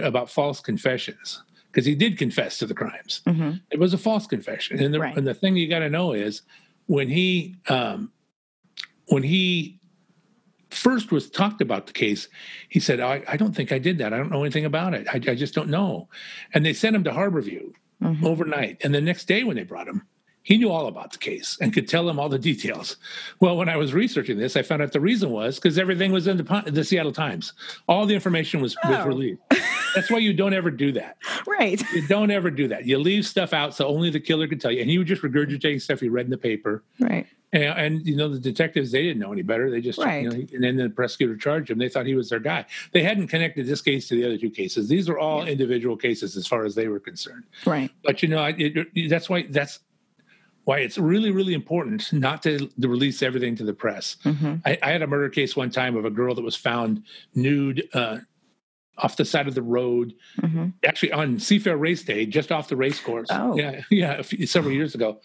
[0.00, 3.20] about false confessions, because he did confess to the crimes.
[3.26, 3.60] Mhm.
[3.70, 5.14] It was a false confession, and the, Right.
[5.16, 6.40] and the thing you got to know is
[6.86, 8.10] when he um,
[9.08, 9.78] when he
[10.70, 12.28] first was talked about the case,
[12.68, 14.12] he said, I, "I don't think I did that.
[14.12, 15.06] I don't know anything about it.
[15.08, 16.08] I, I just don't know."
[16.54, 18.24] And they sent him to Harborview Mhm.
[18.24, 20.02] overnight, and the next day when they brought him.
[20.42, 22.98] He knew all about the case and could tell them all the details.
[23.40, 26.28] Well, when I was researching this, I found out the reason was because everything was
[26.28, 27.52] in the, the Seattle Times.
[27.88, 29.06] All the information was, was Oh.
[29.08, 29.40] released.
[29.96, 31.16] That's why you don't ever do that.
[31.48, 31.82] Right.
[31.92, 32.86] You don't ever do that.
[32.86, 34.82] You leave stuff out so only the killer can tell you.
[34.82, 36.84] And he was just regurgitating stuff he read in the paper.
[37.00, 37.26] Right.
[37.56, 39.70] And, and you know, the detectives, they didn't know any better.
[39.70, 40.22] They just, Right.
[40.24, 41.78] you know, and then the prosecutor charged him.
[41.78, 42.66] They thought he was their guy.
[42.92, 44.88] They hadn't connected this case to the other two cases.
[44.88, 47.44] These were all individual cases as far as they were concerned.
[47.64, 47.90] Right.
[48.04, 49.80] But you know, it, it, that's why that's
[50.64, 54.16] why it's really, really important not to, to release everything to the press.
[54.24, 54.60] Mhm.
[54.66, 57.04] I, I had a murder case one time of a girl that was found
[57.36, 58.18] nude uh,
[58.98, 60.72] off the side of the road Mhm.
[60.84, 63.28] actually on Seafair Race Day, just off the race course.
[63.30, 63.56] Oh.
[63.56, 65.20] yeah, yeah, a few, several years ago,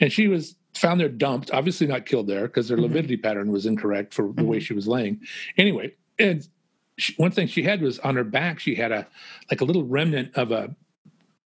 [0.00, 2.82] and she was found there dumped, obviously not killed there because her Mhm.
[2.82, 4.62] lividity pattern was incorrect for the way Mhm.
[4.62, 5.20] she was laying.
[5.58, 6.46] Anyway, and
[6.98, 9.06] she, one thing she had was on her back she had a
[9.50, 10.74] like a little remnant of a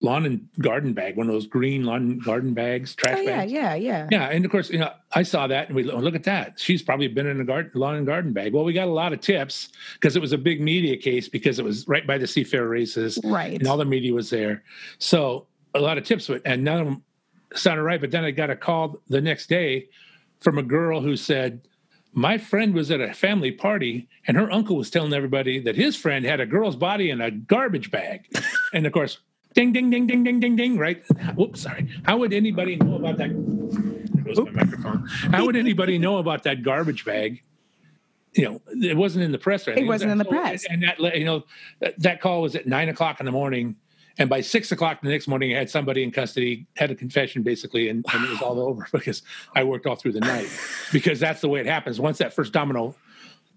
[0.01, 3.37] lawn and garden bag, one of those green lawn and garden bags, trash Oh yeah,
[3.39, 3.53] bags.
[3.53, 4.09] yeah, yeah.
[4.11, 6.61] Yeah, and of course, you know, I saw that, and we oh, look at that.
[6.61, 8.53] She's probably been in a garden, lawn and garden bag.
[8.53, 11.59] Well, we got a lot of tips because it was a big media case because
[11.59, 13.59] it was right by the Seafair races, Right.
[13.59, 14.63] and all the media was there.
[14.99, 17.03] So a lot of tips, but and none of them
[17.55, 18.01] sounded right.
[18.01, 19.89] But then I got a call the next day
[20.41, 21.63] from a girl who said,
[22.13, 25.97] "My friend was at a family party, and her uncle was telling everybody that his
[25.97, 28.27] friend had a girl's body in a garbage bag."
[28.73, 29.19] and of course,
[29.55, 30.79] ding, ding, ding, ding, ding, ding, ding.
[30.79, 31.03] Right?
[31.35, 31.89] Whoops, sorry.
[32.05, 33.31] How would anybody know about that?
[33.31, 35.07] There goes my microphone.
[35.07, 37.43] How would anybody know about that garbage bag?
[38.35, 39.67] You know, it wasn't in the press.
[39.69, 39.87] Or anything.
[39.87, 40.65] wasn't in the press.
[40.69, 41.45] And that, you know,
[41.79, 43.77] that, that call was at nine o'clock in the morning.
[44.19, 47.43] And by six o'clock the next morning, I had somebody in custody, had a confession
[47.43, 49.23] basically, and, and it was all over because
[49.57, 50.49] I worked all through the night.
[50.93, 51.99] Because that's the way it happens.
[51.99, 52.95] Once that first domino,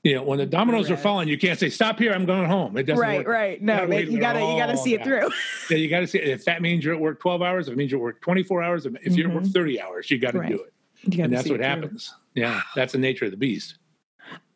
[0.03, 2.75] you know, when the dominoes are falling, you can't say, stop here, I'm going home.
[2.77, 3.27] It doesn't Right, work.
[3.27, 3.61] right.
[3.61, 5.29] No, gotta they- wait you gotta you gotta see it through.
[5.69, 6.29] Yeah, you got to see it.
[6.29, 8.63] if that means you're at work 12 hours, if it means you're at work 24
[8.63, 9.53] hours, if if you're at work Mhm.
[9.53, 10.49] 30 hours, you got to Right.
[10.49, 10.73] do it.
[11.03, 11.65] You gotta And that's what it through.
[11.67, 12.13] happens.
[12.35, 13.75] Yeah, that's the nature of the beast.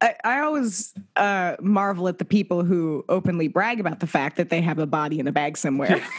[0.02, 4.50] I, I always uh, marvel at the people who openly brag about the fact that
[4.50, 6.04] they have a body in a bag somewhere.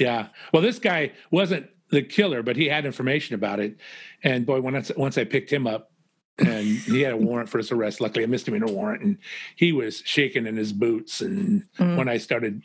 [0.00, 0.28] Yeah.
[0.52, 3.76] Well, this guy wasn't the killer, but he had information about it.
[4.22, 5.90] And boy, once once I picked him up,
[6.38, 8.00] and he had a warrant for his arrest.
[8.00, 9.18] Luckily, a misdemeanor warrant, and
[9.56, 11.20] he was shaking in his boots.
[11.20, 11.96] And Mm.
[11.96, 12.62] when I started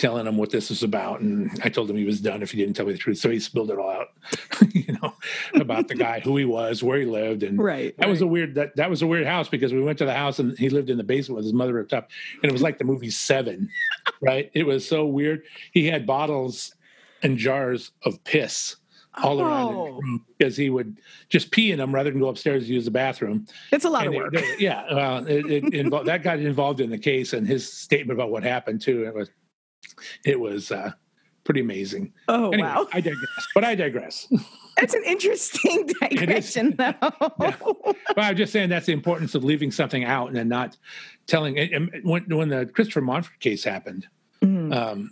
[0.00, 2.58] telling him what this was about, and I told him he was done if he
[2.58, 4.08] didn't tell me the truth, so he spilled it all out,
[4.72, 5.14] you know,
[5.54, 7.94] about the guy, who he was, where he lived, and right.
[7.98, 10.14] that was a weird that that was a weird house because we went to the
[10.14, 12.08] house and he lived in the basement with his mother up top,
[12.42, 13.68] and it was like the movie Seven,
[14.22, 14.50] right?
[14.54, 15.42] It was so weird.
[15.72, 16.74] He had bottles
[17.22, 18.76] and jars of piss
[19.22, 19.88] all around Oh.
[20.00, 20.96] room because he would
[21.28, 23.44] just pee in them rather than go upstairs to use the bathroom.
[23.72, 24.32] It's a lot of work.
[24.32, 28.16] it- yeah, well, it, it involved, that got involved in the case and his statement
[28.18, 29.04] about what happened too.
[29.04, 29.28] It was,
[30.24, 30.92] it was uh,
[31.44, 32.12] pretty amazing.
[32.28, 33.46] oh Anyway, wow, I digress.
[33.54, 34.26] But I digress.
[34.76, 36.94] that's an interesting digression, though.
[37.40, 37.56] Yeah.
[37.60, 40.76] Well, I'm just saying that's the importance of leaving something out and then not
[41.26, 41.58] telling.
[41.58, 44.06] and- When when the Christopher Monfort case happened,
[44.42, 45.10] um,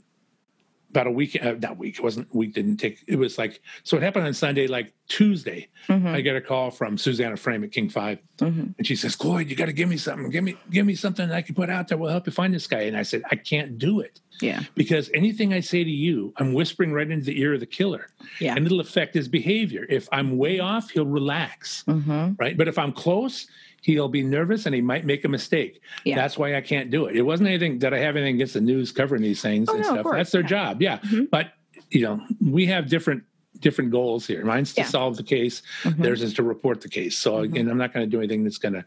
[0.91, 2.55] about a week, uh, not week, it wasn't week.
[2.55, 3.03] Didn't take.
[3.07, 3.97] It was like so.
[3.97, 5.69] It happened on Sunday, like Tuesday.
[5.89, 6.07] Mhm.
[6.07, 8.75] I get a call from Susannah Frame at King Five, Mhm.
[8.79, 10.31] and she says, "Cloyd, you got to give me something.
[10.31, 11.99] Give me give me something I can put out there.
[11.99, 15.11] will help you find this guy." And I said, "I can't do it." Yeah, because
[15.15, 18.07] anything I say to you, I'm whispering right into the ear of the killer,
[18.41, 18.55] Yeah.
[18.57, 19.85] and it'll affect his behavior.
[19.89, 22.37] If I'm way off, he'll relax, Mhm.
[22.39, 22.57] right?
[22.57, 23.49] But if I'm close,
[23.83, 25.81] he'll be nervous and he might make a mistake.
[26.05, 26.17] Yeah.
[26.17, 27.17] That's why I can't do it.
[27.17, 29.83] It wasn't anything that I have anything against the news covering these things Oh, and
[29.83, 30.07] no, stuff.
[30.13, 30.47] That's their yeah.
[30.49, 30.99] job, yeah.
[30.99, 31.31] Mhm.
[31.31, 31.53] But
[31.91, 33.23] you know, we have different
[33.61, 34.45] different goals here.
[34.45, 34.87] Mine's to Yeah.
[34.87, 35.63] solve the case.
[35.83, 35.97] Mhm.
[36.03, 37.17] Theirs is to report the case.
[37.19, 37.45] So Mhm.
[37.45, 38.85] again, I'm not going to do anything that's going to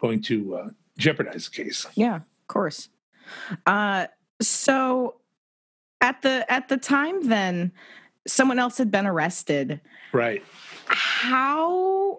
[0.00, 1.86] going to uh, jeopardize the case.
[1.94, 2.88] Yeah, of course.
[3.66, 4.06] Uh,
[4.40, 5.16] so
[6.00, 7.72] at the at the time, then
[8.26, 9.80] someone else had been arrested.
[10.12, 10.42] Right.
[10.86, 12.18] How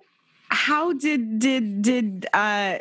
[0.53, 2.77] how did did did uh,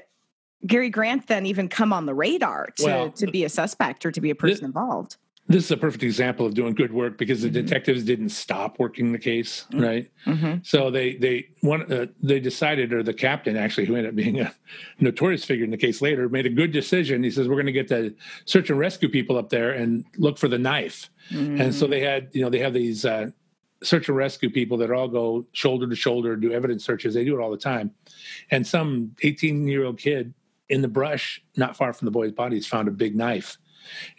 [0.66, 4.12] Gary Grant then even come on the radar to Well, to be a suspect or
[4.12, 5.16] to be a person involved?
[5.48, 7.54] This is a perfect example of doing good work because the Mhm.
[7.54, 9.82] detectives didn't stop working the case, Mhm.
[9.82, 10.11] right?
[10.24, 10.58] Mm-hmm.
[10.62, 14.38] So they they one uh, they decided, or the captain actually, who ended up being
[14.40, 14.54] a
[15.00, 17.24] notorious figure in the case later, made a good decision.
[17.24, 20.38] He says we're going to get the search and rescue people up there and look
[20.38, 21.11] for the knife.
[21.30, 21.72] And Mm.
[21.74, 23.30] so they had, you know, they have these uh,
[23.83, 27.14] search and rescue people that all go shoulder to shoulder, do evidence searches.
[27.14, 27.90] They do it all the time.
[28.51, 30.33] And some 18 year old kid
[30.68, 33.59] in the brush, not far from the boy's bodies, found a big knife,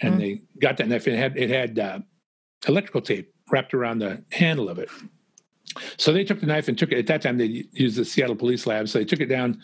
[0.02, 0.18] and Mm.
[0.20, 1.08] they got that knife.
[1.08, 2.00] It had it had uh,
[2.68, 4.90] electrical tape wrapped around the handle of it.
[5.98, 7.00] So they took the knife and took it.
[7.00, 8.88] At that time, they used the Seattle Police Lab.
[8.90, 9.62] So they took it down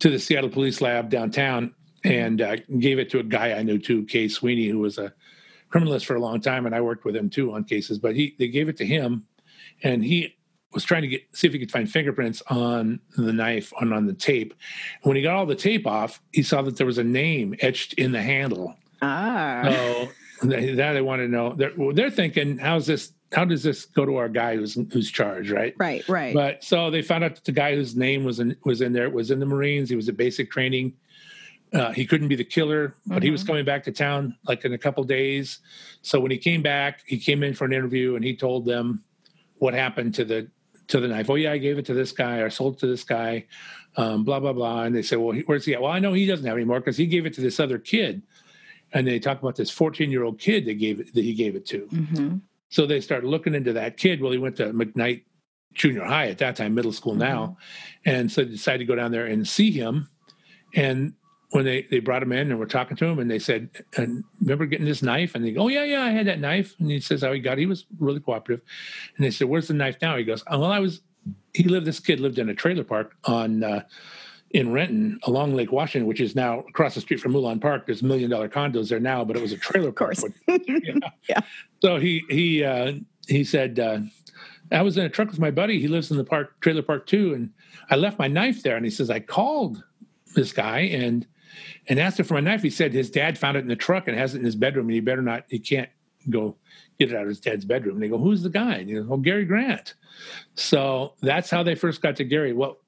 [0.00, 3.78] to the Seattle Police Lab downtown and uh, gave it to a guy I knew
[3.78, 5.12] too, Kay Sweeney, who was a
[5.72, 7.98] criminalist for a long time, and I worked with him too on cases.
[7.98, 9.24] But he they gave it to him,
[9.84, 10.34] and he
[10.72, 14.06] was trying to get see if he could find fingerprints on the knife on on
[14.06, 14.54] the tape.
[15.02, 17.94] When he got all the tape off, he saw that there was a name etched
[17.94, 18.74] in the handle.
[19.00, 19.62] ah,
[20.40, 21.54] So now they want to know.
[21.54, 23.12] They're, they're thinking, how's this?
[23.32, 25.74] How does this go to our guy who's who's charged, right?
[25.78, 26.34] right, right.
[26.34, 29.10] But so they found out that the guy whose name was in was in there
[29.10, 29.90] was in the Marines.
[29.90, 30.94] He was at basic training.
[31.72, 33.46] Uh, he couldn't be the killer, but he was Mhm.
[33.48, 35.58] coming back to town like in a couple days.
[36.02, 39.02] So when he came back, he came in for an interview and he told them
[39.56, 40.50] what happened to the
[40.88, 41.30] to the knife.
[41.30, 43.46] Oh yeah, I gave it to this guy or sold it to this guy.
[43.96, 44.82] Um, blah blah blah.
[44.82, 45.80] And they said, well, where's he at?
[45.82, 47.78] Well, I know he doesn't have any more because he gave it to this other
[47.78, 48.22] kid.
[48.92, 51.56] And they talk about this 14 year old kid that gave it that he gave
[51.56, 51.86] it to.
[51.86, 52.40] Mhm.
[52.68, 54.20] So they started looking into that kid.
[54.20, 55.22] Well, he went to McKnight
[55.74, 57.56] Junior High at that time, middle school now,
[58.04, 60.08] and so they decided to go down there and see him.
[60.74, 61.14] And
[61.54, 64.24] when they they brought him in and were talking to him, and they said, "And
[64.40, 66.90] remember getting this knife?" And they go, "Oh yeah, yeah, I had that knife." And
[66.90, 67.52] he says how he got.
[67.58, 67.60] it.
[67.60, 68.64] He was really cooperative.
[69.16, 71.00] And they said, "Where's the knife now?" He goes, oh, "Well, I was."
[71.52, 71.86] He lived.
[71.86, 73.62] This kid lived in a trailer park on.
[73.62, 73.82] Uh,
[74.50, 77.86] in Renton along Lake Washington, which is now across the street from Coulon Park.
[77.86, 80.20] There's million dollar condos there now, but it was a trailer Of course.
[80.20, 80.32] park.
[80.68, 80.94] yeah.
[81.28, 81.40] Yeah.
[81.82, 82.92] So he he uh,
[83.26, 83.98] he said, uh,
[84.70, 85.80] I was in a truck with my buddy.
[85.80, 87.50] He lives in the park trailer park too, and
[87.90, 88.76] I left my knife there.
[88.76, 89.82] And he says I called
[90.36, 91.26] this guy and
[91.88, 92.62] and asked him for my knife.
[92.62, 94.86] He said his dad found it in the truck and has it in his bedroom,
[94.86, 95.44] and he better not.
[95.48, 95.88] He can't
[96.30, 96.56] go
[96.98, 97.96] get it out of his dad's bedroom.
[97.96, 99.94] And they go, "Who's the guy?" And he goes, "Oh, Gary Grant."
[100.54, 102.52] So that's how they first got to Gary.
[102.52, 102.78] Well,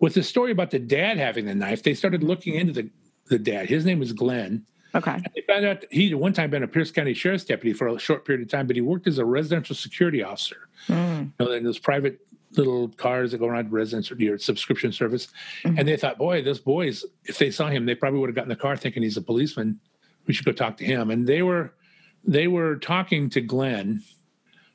[0.00, 2.90] with the story about the dad having the knife, they started looking into the
[3.28, 3.68] the dad.
[3.68, 4.64] His name was Glenn.
[4.94, 5.20] Okay.
[5.34, 7.98] They found out he'd at one time been a Pierce County Sheriff's deputy for a
[7.98, 10.68] short period of time, but he worked as a residential security officer.
[10.88, 11.32] Mm.
[11.38, 12.20] You know, in those private
[12.56, 15.28] little cars that go around residence or your subscription service.
[15.64, 15.78] Mhm.
[15.78, 18.48] And they thought, boy, those boys, if they saw him, they probably would have gotten
[18.48, 19.78] the car thinking he's a policeman.
[20.26, 21.10] We should go talk to him.
[21.10, 21.74] And they were
[22.24, 24.02] they were talking to Glenn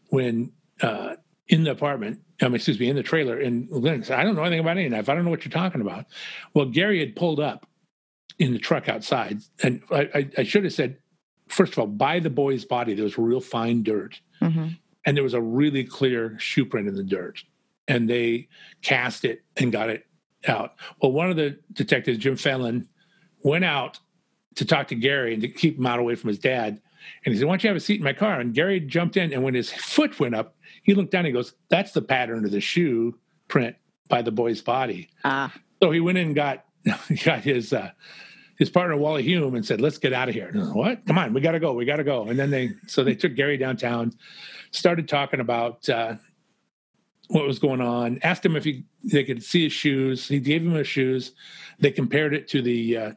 [0.09, 1.15] when uh,
[1.47, 3.39] in the apartment, um, excuse me, in the trailer.
[3.39, 5.09] And Glenn said, I don't know anything about any knife.
[5.09, 6.05] I don't know what you're talking about.
[6.53, 7.67] Well, Gary had pulled up
[8.39, 9.41] in the truck outside.
[9.61, 10.97] And I, I, should have said,
[11.49, 14.77] first of all, by the boy's body, there was real fine dirt Mhm.
[15.05, 17.43] and there was a really clear shoe print in the dirt
[17.87, 18.47] and they
[18.81, 20.05] cast it and got it
[20.47, 22.85] out well one of the detectives jim fenlon
[23.43, 23.99] went out
[24.55, 26.81] to talk to gary and to keep him out away from his dad
[27.25, 29.17] and he said why don't you have a seat in my car and gary jumped
[29.17, 32.01] in and when his foot went up he looked down and he goes that's the
[32.01, 33.17] pattern of the shoe
[33.47, 33.75] print
[34.07, 35.53] by the boy's body Ah.
[35.81, 36.65] so he went in and got
[37.23, 37.91] got his uh,
[38.57, 41.05] his partner Wally Hume and said, "Let's get out of here." Was, what?
[41.07, 41.73] Come on, we got to go.
[41.73, 42.27] We got to go.
[42.27, 44.13] And then they so they took Gary downtown,
[44.71, 46.15] started talking about uh,
[47.31, 48.19] what was going on.
[48.23, 50.27] Asked him if he they could see his shoes.
[50.27, 51.33] He gave him his shoes.
[51.79, 53.11] They compared it to the uh,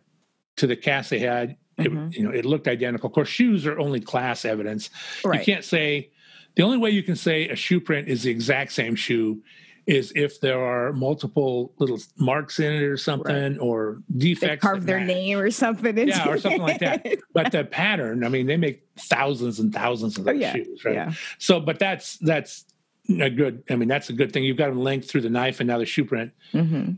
[0.57, 1.57] to the cast they had.
[1.79, 2.09] Mhm.
[2.12, 3.09] It, you know, it looked identical.
[3.09, 4.90] Of course, shoes are only class evidence.
[5.24, 5.40] Right.
[5.40, 6.11] You can't say
[6.55, 9.42] the only way you can say a shoe print is the exact same shoe
[9.87, 14.62] is if there are multiple little marks in it or something or they defects.
[14.62, 15.09] carve their match.
[15.09, 15.98] name or something.
[15.98, 17.05] Into Yeah, or something like that.
[17.35, 20.85] But the pattern, I mean, they make thousands and thousands of Oh those yeah, shoes,
[20.87, 20.94] right?
[20.94, 21.12] yeah.
[21.38, 22.64] So, but that's that's
[23.09, 23.62] a good.
[23.71, 24.45] I mean, that's a good thing.
[24.45, 26.33] You've got him linked through the knife and now the shoe print.
[26.53, 26.93] hmm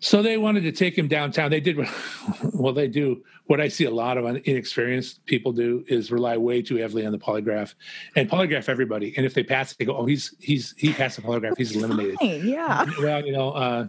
[0.00, 1.50] So they wanted to take him downtown.
[1.50, 1.76] They did
[2.52, 2.72] well.
[2.72, 6.76] They do what I see a lot of inexperienced people do is rely way too
[6.76, 7.74] heavily on the polygraph
[8.16, 9.14] and polygraph everybody.
[9.16, 11.56] And if they pass, it, they go, "Oh, he's he's he passed the polygraph.
[11.56, 12.84] He's eliminated." Fine, yeah.
[13.00, 13.88] well, you know, uh,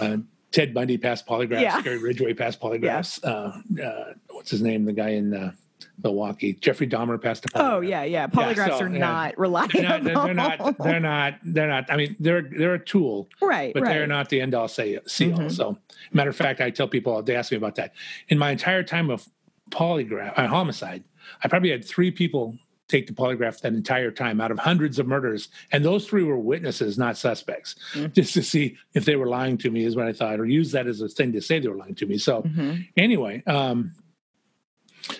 [0.00, 0.18] uh,
[0.52, 1.60] Ted Bundy passed polygraphs.
[1.60, 1.80] Yeah.
[1.82, 3.22] Gary Ridgway passed polygraphs.
[3.24, 4.84] Uh, uh, what's his name?
[4.84, 5.52] The guy in uh,
[6.02, 6.54] Milwaukee.
[6.54, 7.72] Jeffrey Dahmer passed a polygraph.
[7.72, 8.26] Oh yeah, yeah.
[8.26, 8.98] Polygraphs so, are yeah.
[8.98, 9.80] not reliable.
[9.80, 10.78] They're not, they're, not.
[10.78, 11.34] They're not.
[11.42, 11.90] They're not.
[11.90, 13.94] I mean, they're they're a tool, right, but right.
[13.94, 15.38] they're not the end all say see all.
[15.38, 15.52] Mhm.
[15.52, 15.78] So,
[16.12, 17.92] matter of fact, I tell people they ask me about that.
[18.28, 19.28] In my entire time of
[19.70, 21.04] polygraph, uh, homicide,
[21.42, 22.56] I probably had three people
[22.88, 26.38] take the polygraph that entire time out of hundreds of murders, and those three were
[26.38, 28.12] witnesses, not suspects, Mm.
[28.14, 30.70] just to see if they were lying to me, is what I thought, or use
[30.70, 32.16] that as a thing to say they were lying to me.
[32.16, 32.86] So, Mhm.
[32.96, 33.92] anyway, um,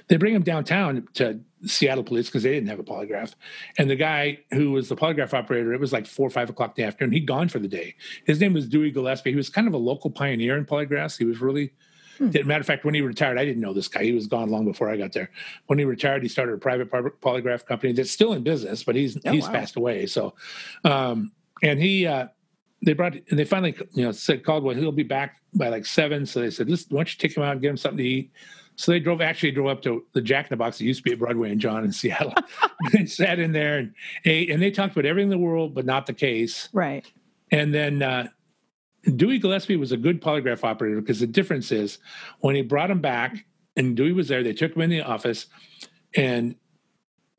[0.09, 3.35] they bring him downtown to Seattle police because they didn't have a polygraph.
[3.79, 6.77] And the guy who was the polygraph operator, it was like four or five o'clock
[6.79, 7.13] in the afternoon.
[7.13, 7.95] He'd gone for the day.
[8.27, 9.31] His name was Dewey Gillespie.
[9.31, 11.19] He was kind of a local pioneer in polygraphs.
[11.19, 11.73] He was really,
[12.19, 12.31] Hmm.
[12.47, 14.03] matter of fact, when he retired, I didn't know this guy.
[14.03, 15.31] He was gone long before I got there.
[15.67, 19.19] When he retired, he started a private polygraph company that's still in business, but he's
[19.27, 19.53] Oh, he's wow.
[19.53, 20.07] passed away.
[20.07, 20.35] So,
[20.85, 22.29] um, and he, uh,
[22.85, 25.87] they brought and they finally you know said called well he'll be back by like
[25.87, 27.97] seven so they said listen why don't you take him out and get him something
[27.97, 28.31] to eat
[28.77, 31.05] so they drove actually drove up to the Jack in the Box that used to
[31.05, 32.35] be at Broadway and John in Seattle
[32.95, 35.85] and sat in there and ate and they talked about everything in the world but
[35.85, 37.05] not the case Right.
[37.51, 38.29] and then uh,
[39.17, 41.99] Dewey Gillespie was a good polygraph operator because the difference is
[42.41, 43.45] when he brought him back
[43.77, 45.47] and Dewey was there, they took him in the office
[46.15, 46.57] and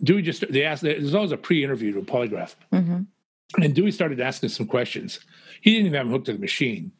[0.03, 2.55] Dewey just, they asked, there's always a pre interview to a polygraph.
[2.71, 2.99] hmm
[3.61, 5.19] And Dewey started asking some questions.
[5.61, 6.91] He didn't even have him hooked to the machine.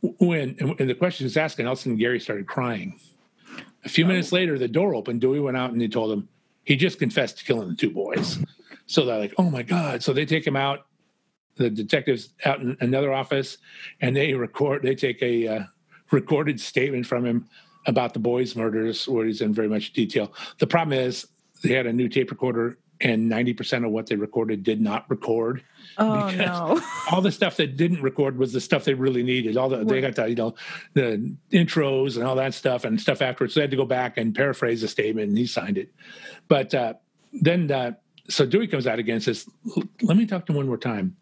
[0.00, 2.98] When and the question he was asking, all of a sudden Gary started crying.
[3.86, 5.20] A few minutes later, the door opened.
[5.20, 6.28] Dewey went out and he told him
[6.64, 8.38] he just confessed to killing the two boys.
[8.88, 10.86] So they're like, "Oh my god!" So they take him out.
[11.56, 13.58] The detectives out in another office,
[14.00, 14.84] and they record.
[14.84, 15.62] They take a uh,
[16.12, 17.48] recorded statement from him
[17.86, 20.32] about the boys' murders, where he's in very much detail.
[20.60, 21.26] The problem is
[21.64, 25.10] they had a new tape recorder, and ninety percent of what they recorded did not
[25.10, 25.64] record
[25.98, 26.80] Oh no.
[27.10, 29.56] all the stuff that didn't record was the stuff they really needed.
[29.56, 30.54] All the they got the you know
[30.94, 33.54] the intros and all that stuff and stuff afterwards.
[33.54, 35.92] So they had to go back and paraphrase the statement, and he signed it.
[36.48, 36.94] But uh,
[37.32, 37.92] then uh,
[38.28, 39.48] so Dewey comes out again and says,
[40.02, 41.16] "Let me talk to him one more time."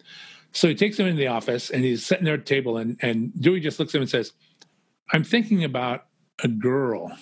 [0.52, 2.98] So he takes him into the office and he's sitting there at the table, and
[3.00, 4.32] and Dewey just looks at him and says,
[5.12, 6.06] "I'm thinking about
[6.42, 7.16] a girl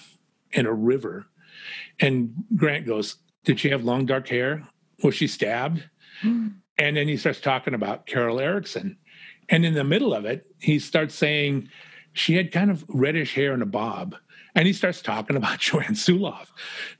[0.53, 1.27] in a river."
[2.01, 4.67] And Grant goes, "Did she have long dark hair?
[5.03, 5.83] Was she stabbed?"
[6.83, 8.97] And then he starts talking about Carol Erickson.
[9.49, 11.69] And in the middle of it, he starts saying
[12.13, 14.17] she had kind of reddish hair and a bob.
[14.57, 16.49] And he starts talking about Joanne Suloff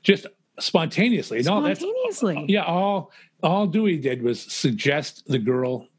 [0.01, 0.25] just
[0.59, 1.39] spontaneously.
[1.39, 2.45] And all that's Spontaneously.
[2.47, 5.89] yeah, all all Dewey did was suggest the girl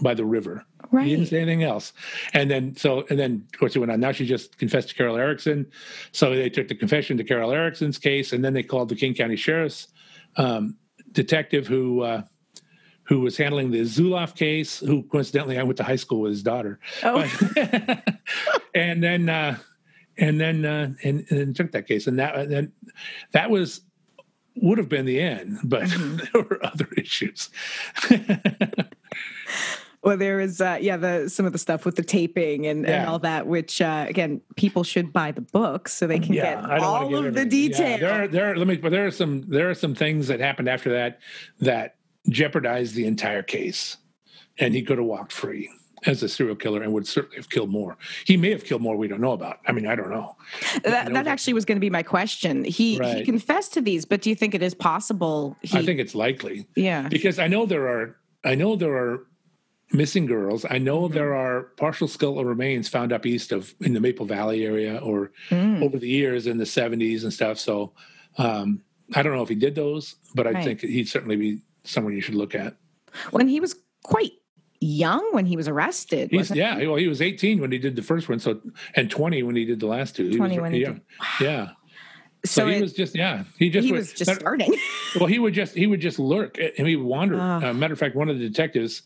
[0.00, 0.64] by the river.
[0.92, 1.06] Right.
[1.06, 1.92] He didn't say anything else.
[2.34, 3.98] And then so and then of course he went on.
[3.98, 5.66] Now she just confessed to Carol Erickson.
[6.12, 9.14] So they took the confession to Carol Erickson's case, and then they called the King
[9.14, 9.88] County Sheriff's
[10.36, 10.76] um,
[11.10, 12.22] detective who uh,
[13.12, 16.42] who was handling the Zuloff case, who coincidentally I went to high school with his
[16.42, 16.78] daughter.
[17.02, 17.20] Oh,
[18.74, 19.58] and then uh,
[20.16, 22.72] and then uh, and, and took that case, and that and then
[23.32, 23.82] that was
[24.56, 26.32] would have been the end, but Mhm.
[26.32, 27.50] there were other issues.
[30.02, 33.06] well, there is, uh, yeah, the some of the stuff with the taping and, and
[33.06, 36.76] all that, which uh, again, people should buy the book so they can get I
[36.76, 37.60] don't all get of the everything.
[37.60, 37.98] Yeah, detail.
[37.98, 38.56] there, there.
[38.56, 38.76] Let me.
[38.76, 39.42] But there are some.
[39.48, 41.18] There are some things that happened after that
[41.60, 41.96] that
[42.28, 43.96] jeopardized the entire case,
[44.58, 45.68] and he could have walked free
[46.04, 47.96] as a serial killer and would certainly have killed more.
[48.24, 49.60] He may have killed more we don't know about.
[49.68, 50.34] I mean, I don't know.
[50.84, 52.64] that, know that actually was going to be my question.
[52.64, 55.56] He he confessed to these, but do you think it is possible?
[55.62, 57.08] He, I think it's likely yeah.
[57.08, 58.16] because I know there are.
[58.44, 59.26] I know there are
[59.92, 60.64] missing girls.
[60.68, 61.14] I know Mm-hmm.
[61.14, 65.30] there are partial skeletal remains found up east of in the Maple Valley area or
[65.50, 65.82] Mm.
[65.84, 67.58] over the years in the 70s and stuff.
[67.60, 67.92] So
[68.38, 68.82] um,
[69.14, 70.64] I don't know if he did those, but I Right.
[70.64, 72.76] think he'd certainly be someone you should look at.
[73.30, 74.32] When he was quite
[74.80, 76.30] young when he was arrested.
[76.32, 78.60] Yeah, well, he was 18 when he did the first one, so
[78.96, 80.28] and 20 when he did the last two.
[80.28, 81.00] He 20 was, when he yeah, did-
[81.40, 81.66] yeah.
[82.44, 83.44] So, So, he it- was just yeah.
[83.58, 84.74] He just he was just starting.
[85.16, 87.36] well, he would just he would just lurk and he would wander.
[87.38, 87.68] Ah.
[87.68, 89.02] Uh, matter of fact, one of the detectives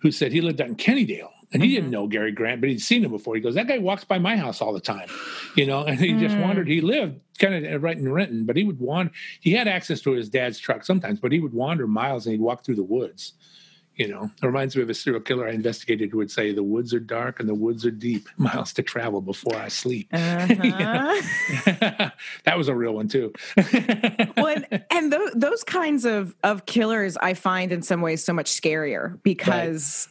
[0.00, 1.74] who said he lived out in Kennydale and he Mhm.
[1.76, 3.34] didn't know Gary Grant, but he'd seen him before.
[3.34, 5.08] He goes, "That guy walks by my house all the time,"
[5.56, 5.84] you know.
[5.84, 6.42] And he just Mm.
[6.42, 6.68] wandered.
[6.68, 9.12] He lived kind of right in Renton, but he would wander.
[9.40, 12.40] He had access to his dad's truck sometimes, but he would wander miles and he'd
[12.40, 13.32] walk through the woods.
[13.96, 16.62] You know, it reminds me of a serial killer I investigated who would say, "The
[16.62, 18.28] woods are dark and the woods are deep.
[18.38, 21.20] Miles to travel before I sleep." Uh-huh.
[22.44, 23.32] that was a real one too.
[24.36, 28.32] well, and, and tho- those kinds of of killers, I find in some ways so
[28.32, 30.08] much scarier because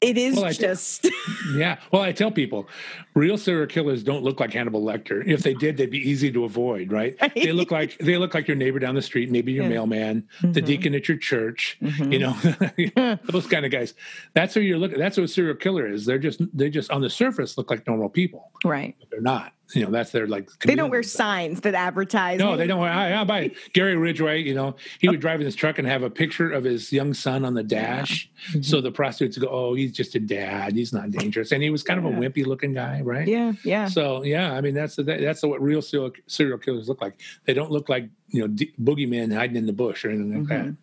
[0.00, 1.06] it is Well, just
[1.56, 1.78] Yeah.
[1.92, 2.68] Well, I tell people,
[3.14, 5.26] real serial killers don't look like Hannibal Lecter.
[5.26, 7.16] If they did, they'd be easy to avoid, right?
[7.34, 9.70] They look like they look like your neighbor down the street, maybe your Yeah.
[9.70, 10.64] mailman, the Mhm.
[10.66, 11.76] deacon at your church.
[11.82, 12.12] Mhm.
[12.12, 13.94] You know, those kind of guys.
[14.34, 14.98] That's who you're looking.
[14.98, 16.04] That's what a serial killer is.
[16.06, 18.94] They're just they just on the surface look like normal people, right.
[19.00, 19.52] but they're not.
[19.74, 20.48] You know, that's their like.
[20.60, 22.38] They don't wear signs that advertise.
[22.38, 22.80] No, they don't.
[22.82, 24.40] I, I buy Gary Ridgway.
[24.42, 27.12] You know, he would drive in his truck and have a picture of his young
[27.12, 28.30] son on the dash.
[28.52, 28.64] Mhm.
[28.64, 30.74] So the prostitutes go, "Oh, he's just a dad.
[30.74, 33.28] He's not dangerous." And he was kind of a wimpy looking guy, right?
[33.28, 33.88] Yeah, yeah.
[33.88, 37.20] So yeah, I mean that's the, that's what real serial, serial killers look like.
[37.44, 40.48] They don't look like you know d- boogeymen hiding in the bush or anything like
[40.48, 40.64] that.
[40.66, 40.76] Mhm.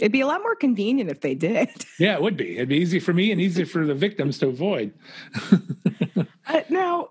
[0.00, 1.68] It'd be a lot more convenient if they did.
[2.00, 2.56] Yeah, it would be.
[2.56, 4.92] It'd be easy for me and easy for the victims to avoid.
[6.48, 7.10] Uh, now,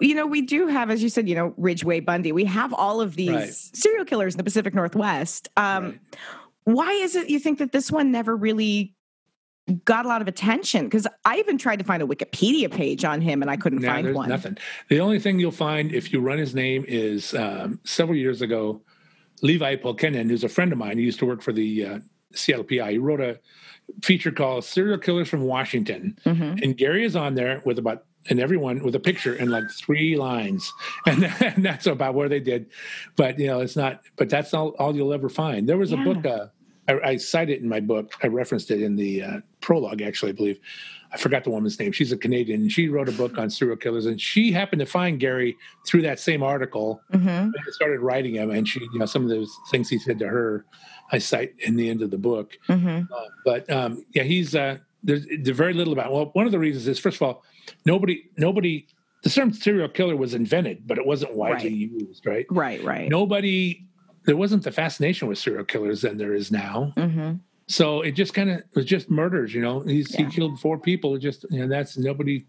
[0.00, 2.32] you know, we do have, as you said, you know, Ridgway Bundy.
[2.32, 3.48] We have all of these Right.
[3.52, 5.48] serial killers in the Pacific Northwest.
[5.56, 6.00] Um, Right.
[6.64, 8.92] Why is it you think that this one never really
[9.84, 10.84] got a lot of attention?
[10.86, 13.88] Because I even tried to find a Wikipedia page on him and I couldn't No,
[13.88, 14.28] find there's one.
[14.28, 14.56] nothing.
[14.88, 18.82] The only thing you'll find if you run his name is um, several years ago,
[19.42, 21.98] Levi Pulkkinen, who's a friend of mine, he used to work for the uh,
[22.34, 22.92] Seattle PI.
[22.92, 23.38] He wrote a
[24.02, 26.62] feature called "Serial Killers from Washington," Mhm.
[26.62, 30.16] and Gary is on there with about and everyone with a picture and like three
[30.16, 30.72] lines,
[31.06, 32.66] and, and that's about where they did.
[33.16, 34.02] But you know, it's not.
[34.16, 35.68] But that's all, all you'll ever find.
[35.68, 36.24] There was a book.
[36.24, 36.46] Uh,
[36.88, 38.14] I, I cite it in my book.
[38.22, 40.60] I referenced it in the uh, prologue, actually, I believe.
[41.12, 41.92] I forgot the woman's name.
[41.92, 42.62] She's a Canadian.
[42.62, 45.56] And she wrote a book on serial killers, and she happened to find Gary
[45.86, 47.00] through that same article.
[47.12, 47.44] Mhm.
[47.44, 50.28] And started writing him, and she, you know, some of those things he said to
[50.28, 50.64] her,
[51.12, 52.58] I cite in the end of the book.
[52.68, 53.08] Mhm.
[53.10, 56.12] Uh, but um, yeah, he's uh, there's, there's very little about.
[56.12, 57.42] Well, one of the reasons is first of all,
[57.84, 58.86] nobody, nobody.
[59.22, 62.00] The term serial killer was invented, but it wasn't widely Right.
[62.00, 62.26] used.
[62.26, 62.46] Right?
[62.50, 63.08] Right, right.
[63.08, 63.84] Nobody.
[64.24, 66.92] There wasn't the fascination with serial killers than there is now.
[66.96, 67.40] Mhm.
[67.68, 69.80] So it just kind of was just murders, you know.
[69.80, 70.26] He's, Yeah.
[70.26, 71.14] He killed four people.
[71.16, 72.44] It just you know that's nobody.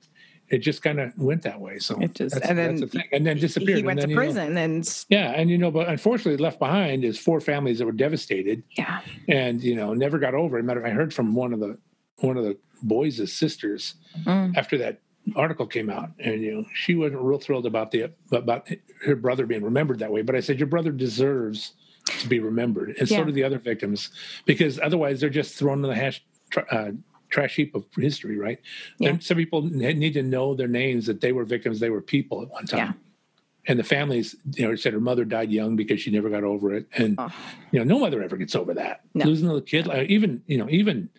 [0.50, 1.78] It just kind of went that way.
[1.80, 3.78] So It just- that's, and then the and then disappeared.
[3.80, 6.38] He went and to then, you know, prison and yeah, and you know, but unfortunately,
[6.42, 9.02] left behind is four families that were devastated, yeah.
[9.28, 10.58] and you know, never got over.
[10.60, 10.64] it.
[10.64, 11.78] Matter of fact, I heard from one of the
[12.20, 13.96] one of the boys' sisters
[14.26, 14.56] Mm.
[14.56, 15.00] after that
[15.36, 18.68] article came out, and you know, she wasn't real thrilled about the about
[19.06, 20.22] her brother being remembered that way.
[20.22, 21.74] But I said, your brother deserves
[22.20, 23.18] to be remembered, and Yeah.
[23.18, 24.10] so do the other victims,
[24.46, 26.24] because otherwise they're just thrown in the hash,
[26.72, 26.92] uh,
[27.30, 28.60] trash heap of history, right?
[29.00, 29.10] Yeah.
[29.10, 32.42] And some people need to know their names that they were victims, they were people
[32.42, 32.80] at one time.
[32.80, 32.94] Yeah.
[33.70, 36.74] And the families, you know, said her mother died young because she never got over
[36.74, 37.30] it, and Oh.
[37.72, 39.02] you know, no mother ever gets over that.
[39.14, 39.26] No.
[39.26, 41.10] Losing a kid, like, even you know, even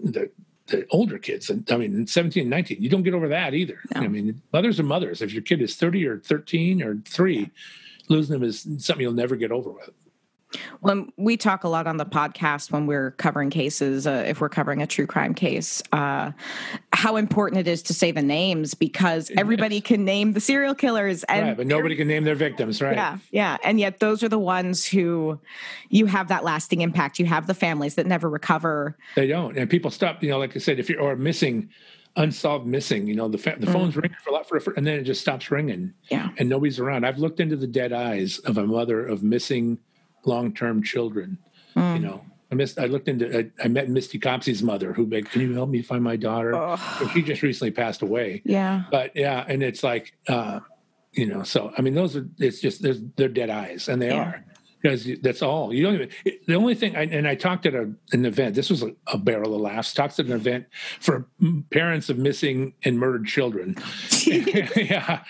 [0.00, 0.30] the
[0.68, 3.80] the older kids, and I mean, 17, 19, you don't get over that either.
[3.94, 4.02] No.
[4.02, 5.20] I mean, mothers are mothers.
[5.20, 7.50] If your kid is 30 or 13 or three,
[8.08, 9.90] losing them is something you'll never get over with.
[10.80, 14.48] When we talk a lot on the podcast when we're covering cases, uh, if we're
[14.48, 16.32] covering a true crime case, uh,
[16.92, 21.24] how important it is to say the names because everybody can name the serial killers,
[21.24, 22.96] and right, but nobody can name their victims, right?
[22.96, 25.38] Yeah, yeah, and yet those are the ones who
[25.88, 27.18] you have that lasting impact.
[27.18, 28.96] You have the families that never recover.
[29.16, 30.22] They don't, and people stop.
[30.22, 31.70] You know, like I said, if you're or missing,
[32.16, 33.72] unsolved missing, you know, the fa- the Mm.
[33.72, 35.94] phone's ringing for a lot for, for, and then it just stops ringing.
[36.10, 36.28] Yeah.
[36.38, 37.04] and nobody's around.
[37.06, 39.78] I've looked into the dead eyes of a mother of missing
[40.24, 41.38] long-term children.
[41.76, 41.94] Mm.
[41.96, 42.78] You know, I missed.
[42.78, 43.38] I looked into.
[43.38, 46.54] I, I met Misty Copsey's mother, who begged, "Can you help me find my daughter?"
[46.54, 46.78] Ugh.
[47.00, 48.42] And she just recently passed away.
[48.44, 50.60] yeah, But yeah, and it's like, uh,
[51.12, 52.28] you know, so I mean, those are.
[52.38, 54.22] It's just there's they're dead eyes, and they Yeah.
[54.22, 54.44] are
[54.82, 55.72] because that's all.
[55.72, 56.08] You don't even.
[56.24, 58.54] It, the only thing, I, and I talked at a, an event.
[58.56, 59.94] This was a, a barrel of laughs.
[59.94, 60.66] Talked at an event
[61.00, 61.28] for
[61.70, 63.76] parents of missing and murdered children.
[64.26, 65.22] yeah.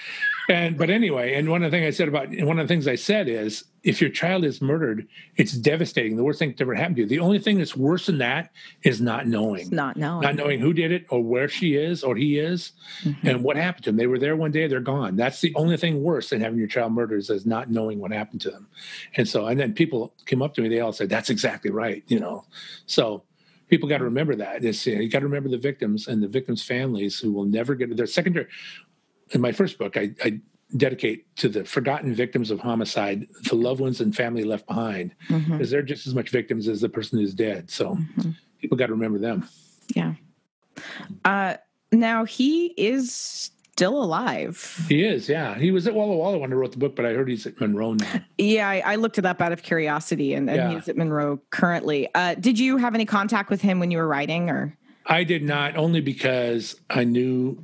[0.49, 2.89] And but anyway, and one of the things I said about one of the things
[2.89, 6.17] I said is if your child is murdered, it's devastating.
[6.17, 7.09] The worst thing to ever happened to you.
[7.09, 8.51] The only thing that's worse than that
[8.83, 9.69] is not knowing.
[9.71, 10.23] not knowing.
[10.23, 12.73] Not knowing who did it or where she is or he is
[13.05, 13.25] Mhm.
[13.25, 13.97] and what happened to them.
[13.97, 15.17] They were there one day, they're gone.
[15.17, 18.13] That's the only thing worse than having your child murdered is, is not knowing what
[18.13, 18.69] happened to them.
[19.17, 22.03] And so, and then people came up to me, they all said, that's exactly right,
[22.07, 22.45] you know.
[22.87, 23.25] So
[23.69, 24.65] people got to remember that.
[24.65, 27.47] It's, you, know, you got to remember the victims and the victims' families who will
[27.47, 28.47] never get their secondary.
[29.33, 30.41] In my first book, I, I
[30.77, 35.71] dedicate to the forgotten victims of homicide, the loved ones and family left behind, because
[35.71, 37.71] they're just as much victims as the person who's dead.
[37.71, 38.35] So Mhm.
[38.61, 39.47] people got to remember them.
[39.95, 40.15] Yeah.
[41.25, 41.57] Uh,
[41.93, 44.85] now he is still alive.
[44.89, 45.59] He is, yeah.
[45.59, 47.59] He was at Walla Walla when I wrote the book, but I heard he's at
[47.61, 48.21] Monroe now.
[48.39, 50.75] Yeah, I, I looked it up out of curiosity, and, and Yeah.
[50.79, 52.09] he's at Monroe currently.
[52.15, 54.77] Uh, did you have any contact with him when you were writing, or?
[55.07, 57.63] I did not, only because I knew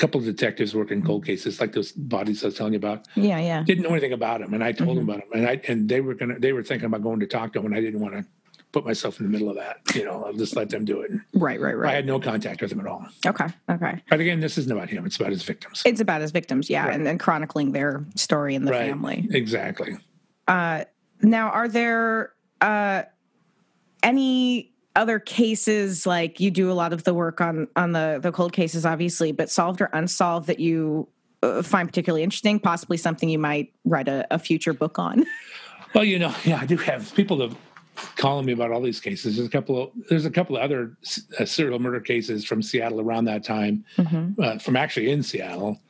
[0.00, 3.06] couple of detectives working cold cases, like those bodies I was telling you about.
[3.14, 3.62] Yeah, yeah.
[3.62, 5.08] Didn't know anything about him, and I told them Mhm.
[5.10, 7.52] about him, and I and they were gonna they were thinking about going to talk
[7.52, 8.24] to him, and I didn't want to
[8.72, 9.80] put myself in the middle of that.
[9.94, 11.10] You know, I'll just let them do it.
[11.34, 11.90] Right, right, right.
[11.92, 13.04] I had no contact with him at all.
[13.26, 14.00] Okay, okay.
[14.08, 15.82] But again, this isn't about him; it's about his victims.
[15.84, 16.94] It's about his victims, yeah, Right.
[16.94, 18.88] and, and chronicling their story and the Right.
[18.88, 19.28] family.
[19.32, 19.96] Exactly.
[20.48, 20.84] Uh,
[21.22, 22.32] now, are there
[22.62, 23.02] uh,
[24.02, 28.32] any other cases like you do a lot of the work on on the the
[28.32, 31.08] cold cases, obviously, but solved or unsolved that you
[31.42, 32.58] uh, find particularly interesting?
[32.58, 35.24] Possibly something you might write a, a future book on.
[35.94, 37.56] Well, you know, yeah, I do have people that
[38.16, 39.36] calling me about all these cases.
[39.36, 40.96] There's a couple of there's a couple of other
[41.38, 43.84] uh, serial murder cases from Seattle around that time,
[44.42, 45.80] uh, from actually in Seattle.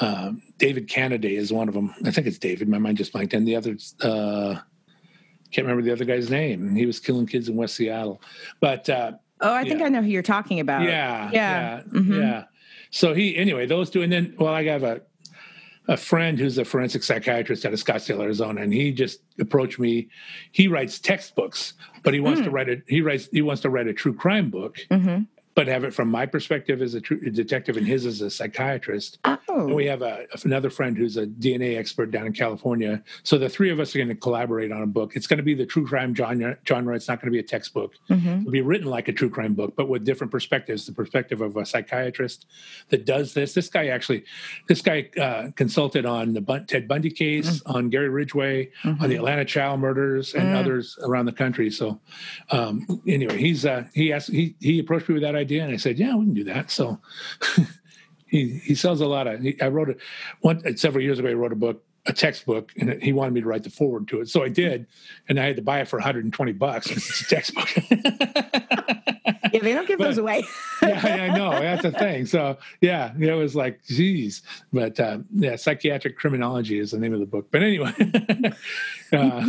[0.00, 1.94] Um, David Kennedy is one of them.
[2.04, 2.68] I think it's David.
[2.68, 3.34] My mind just blanked.
[3.34, 4.60] And the other, uh,
[5.50, 6.74] can't remember the other guy's name.
[6.74, 8.20] He was killing kids in West Seattle.
[8.60, 9.86] But uh, Oh, I think Yeah.
[9.86, 10.82] I know who you're talking about.
[10.82, 11.82] yeah, yeah.
[11.92, 12.16] yeah, Mhm.
[12.18, 12.44] yeah.
[12.90, 15.02] So he anyway, those two, and then well, I have a
[15.90, 20.08] a friend who's a forensic psychiatrist out of Scottsdale, Arizona, and he just approached me.
[20.52, 21.72] He writes textbooks,
[22.02, 22.54] but he wants to Hmm.
[22.56, 25.20] write a he writes he wants to write a true crime book, hmm
[25.58, 29.18] but have it from my perspective as a true detective and his as a psychiatrist.
[29.24, 33.02] And Oh, we have a, another friend who's a DNA expert down in California.
[33.24, 35.16] So the three of us are going to collaborate on a book.
[35.16, 36.56] It's going to be the true crime genre.
[36.68, 36.94] genre.
[36.94, 38.44] It's not going to be a textbook mhm.
[38.44, 40.86] will be written like a true crime book, but with different perspectives.
[40.86, 42.46] The perspective of a psychiatrist
[42.90, 43.54] that does this.
[43.54, 44.22] This guy actually,
[44.68, 49.16] this guy uh, consulted on the Bun- Ted Bundy case, on Gary Ridgway, on the
[49.16, 50.56] Atlanta child murders, and Mm.
[50.60, 51.68] others around the country.
[51.70, 51.98] So,
[52.50, 55.76] um, anyway, he's uh, he asked he he approached me with that idea, and I
[55.76, 56.70] said, yeah, we can do that.
[56.70, 56.98] So.
[58.28, 59.40] He, he sells a lot of.
[59.40, 59.98] He, I wrote it
[60.40, 61.28] one several years ago.
[61.28, 64.20] I wrote a book, a textbook, and he wanted me to write the forward to
[64.20, 64.28] it.
[64.28, 64.86] So I did,
[65.28, 67.74] and I had to buy it for 120 bucks because it's a textbook.
[69.52, 70.44] yeah, they don't give those away.
[70.82, 72.26] yeah, I know that's the thing.
[72.26, 74.42] So yeah, it was like, geez,
[74.72, 77.48] but uh, yeah, psychiatric criminology is the name of the book.
[77.50, 77.94] But anyway,
[79.12, 79.48] uh,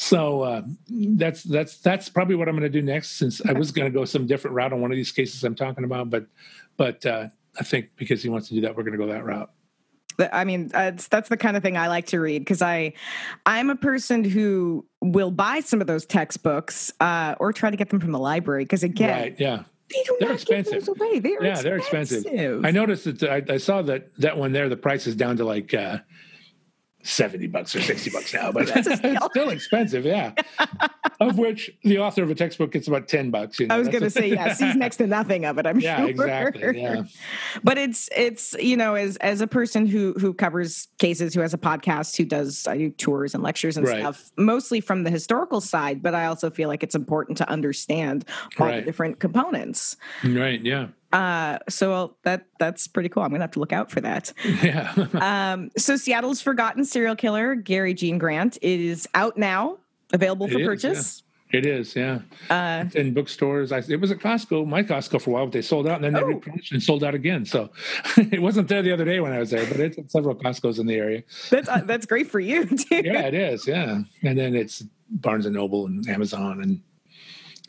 [0.00, 3.18] so uh, that's that's that's probably what I'm going to do next.
[3.18, 5.54] Since I was going to go some different route on one of these cases I'm
[5.54, 6.24] talking about, but
[6.78, 7.28] but uh,
[7.58, 9.50] I think because he wants to do that, we're going to go that route.
[10.32, 12.94] I mean, that's that's the kind of thing I like to read because I,
[13.44, 17.90] I'm a person who will buy some of those textbooks uh, or try to get
[17.90, 19.36] them from the library because again, Right?
[19.38, 19.64] Yeah.
[19.90, 20.72] they do They're expensive.
[20.72, 21.18] give those away.
[21.18, 22.24] They are Yeah, they're expensive.
[22.24, 22.64] expensive.
[22.64, 24.70] I noticed that I, I saw that that one there.
[24.70, 25.98] The price is down to like uh,
[27.02, 30.04] seventy bucks or sixty bucks now, but That's it's still expensive.
[30.04, 30.32] Yeah,
[31.20, 33.58] of which the author of a textbook gets about ten bucks.
[33.58, 34.58] You know, I was going to say yes.
[34.60, 35.66] He's next to nothing of it.
[35.66, 36.08] I'm yeah, sure.
[36.08, 36.80] exactly.
[36.80, 37.04] Yeah,
[37.62, 41.54] but it's it's you know as as a person who who covers cases who has
[41.54, 44.00] a podcast who does i do tours and lectures and Right.
[44.00, 48.24] stuff mostly from the historical side but i also feel like it's important to understand
[48.58, 50.60] all the different components right.
[50.64, 54.32] Yeah, uh so that that's pretty cool i'm gonna have to look out for that
[54.62, 54.92] yeah.
[55.54, 59.76] um so seattle's forgotten serial killer gary gene grant is out now
[60.12, 61.96] available It for is, purchase it is.
[61.96, 63.72] Yeah, uh It's in bookstores.
[63.72, 66.04] I, it was at Costco, my Costco for a while, but they sold out, and
[66.04, 66.26] then they Oh.
[66.26, 67.44] replenished and sold out again.
[67.44, 67.70] So
[68.16, 70.78] it wasn't there the other day when I was there, but it's at several Costco's
[70.78, 71.24] in the area.
[71.50, 73.66] that's uh, that's great for you too Yeah, it is.
[73.66, 76.80] Yeah, and then it's Barnes and Noble and Amazon and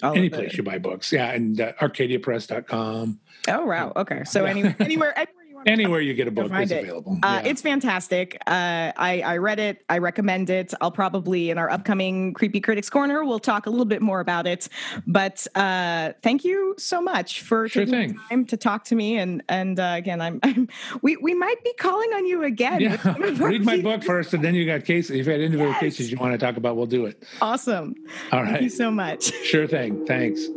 [0.04, 0.34] All any it.
[0.34, 1.12] place you buy books.
[1.12, 3.20] Yeah, and uh, ArcadiaPress.com.
[3.47, 6.72] oh wow okay so anywhere anywhere anywhere you want Anywhere you get a book is
[6.72, 6.84] it.
[6.84, 7.18] available.
[7.24, 7.49] Uh, Yeah.
[7.51, 8.38] It's fantastic.
[8.47, 9.84] Uh, I, I read it.
[9.89, 10.74] I recommend it.
[10.82, 14.47] I'll probably in our upcoming Creepy Critics Corner, we'll talk a little bit more about
[14.47, 14.70] it.
[15.07, 19.18] But uh, thank you so much for Sure taking time to talk to me.
[19.18, 20.68] And and uh, again, I'm, I'm
[21.01, 22.82] we we might be calling on you again.
[22.82, 22.91] yeah.
[22.91, 25.12] with some of our Read my book first, and then you got cases.
[25.18, 25.80] If you had individual Yes.
[25.80, 27.24] cases you want to talk about, we'll do it.
[27.41, 27.95] Awesome.
[28.32, 28.51] All right.
[28.51, 29.32] Thank you so much.
[29.43, 30.05] Sure thing.
[30.05, 30.47] Thanks.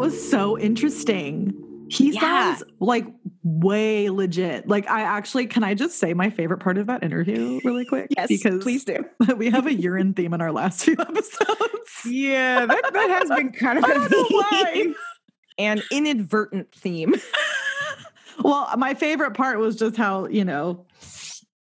[0.00, 1.52] That was so interesting.
[1.90, 2.20] He Yeah.
[2.20, 3.04] sounds like
[3.42, 4.66] way legit.
[4.66, 8.06] Like I actually can I just say my favorite part of that interview really quick?
[8.16, 9.04] Yes, because please do.
[9.36, 11.90] we have a urine theme in our last few episodes.
[12.06, 14.70] Yeah, that, that has been kind of I don't know why.
[14.72, 14.94] theme.
[15.58, 17.14] an inadvertent theme.
[18.42, 20.86] Well, my favorite part was just how, you know,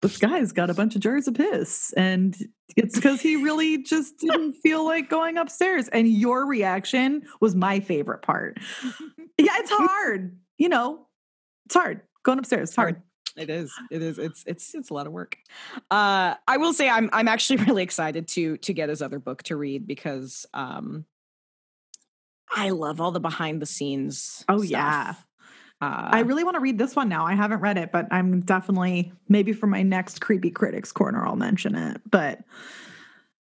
[0.05, 1.94] this guy's got a bunch of jars of piss.
[1.96, 2.36] And
[2.76, 5.88] it's because he really just didn't feel like going upstairs.
[5.88, 8.59] And your reaction was my favorite part.
[9.36, 10.38] Yeah, it's hard.
[10.59, 11.09] You know,
[11.66, 12.02] it's hard.
[12.22, 13.02] Going upstairs, it's hard.
[13.36, 13.72] It is.
[13.90, 14.16] It is.
[14.16, 15.36] It's it's it's a lot of work.
[15.90, 19.42] Uh, I will say I'm I'm actually really excited to to get his other book
[19.44, 21.05] to read because um,
[22.48, 24.44] I love all the behind the scenes.
[24.48, 24.70] Oh, stuff.
[24.70, 25.14] yeah.
[25.81, 27.27] Uh, I really want to read this one now.
[27.27, 31.37] I haven't read it, but I'm definitely maybe for my next creepy critics corner I'll
[31.37, 32.01] mention it.
[32.11, 32.41] But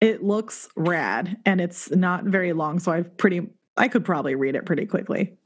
[0.02, 3.48] it looks rad and it's not very long, so I've pretty
[3.78, 5.38] I could probably read it pretty quickly.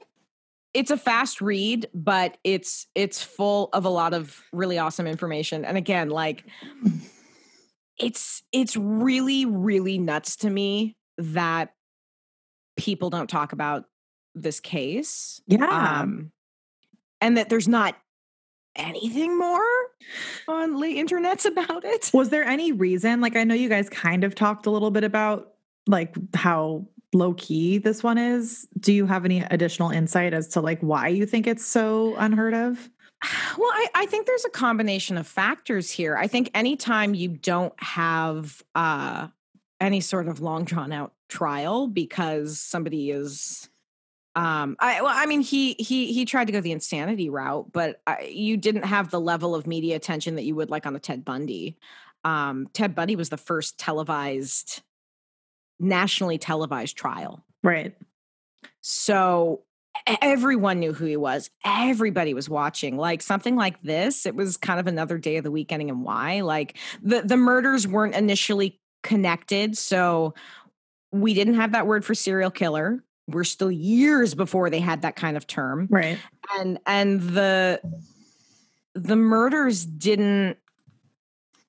[0.73, 5.63] it's a fast read, but it's it's full of a lot of really awesome information.
[5.65, 6.43] And again, like
[7.99, 11.73] it's it's really really nuts to me that
[12.75, 13.85] people don't talk about
[14.33, 15.39] this case.
[15.47, 15.99] Yeah.
[16.01, 16.31] Um
[17.23, 17.95] and that there's not
[18.75, 19.63] anything more
[20.47, 22.11] on the internets about it.
[22.13, 23.21] Was there any reason?
[23.21, 25.53] Like, I know you guys kind of talked a little bit about
[25.87, 28.67] like how low key this one is.
[28.79, 32.53] Do you have any additional insight as to like why you think it's so unheard
[32.53, 32.89] of?
[33.57, 36.17] Well, I, I think there's a combination of factors here.
[36.17, 39.27] I think anytime you don't have uh,
[39.79, 43.69] any sort of long drawn out trial because somebody is,
[44.35, 48.01] um, I well, I mean, he he he tried to go the insanity route, but
[48.07, 50.99] I, you didn't have the level of media attention that you would like on the
[50.99, 51.77] Ted Bundy.
[52.23, 54.81] Um, Ted Bundy was the first televised,
[55.79, 57.45] nationally televised trial.
[57.63, 57.95] Right.
[58.81, 59.61] So
[60.21, 61.51] everyone knew who he was.
[61.63, 62.97] Everybody was watching.
[62.97, 66.01] Like something like this, it was kind of another day of the week ending in
[66.03, 66.41] Y.
[66.41, 70.33] Like the the murders weren't initially connected, so
[71.11, 73.03] we didn't have that word for serial killer.
[73.27, 75.87] We're still years before they had that kind of term.
[75.89, 76.17] Right.
[76.57, 77.81] And and the
[78.93, 80.57] the murders didn't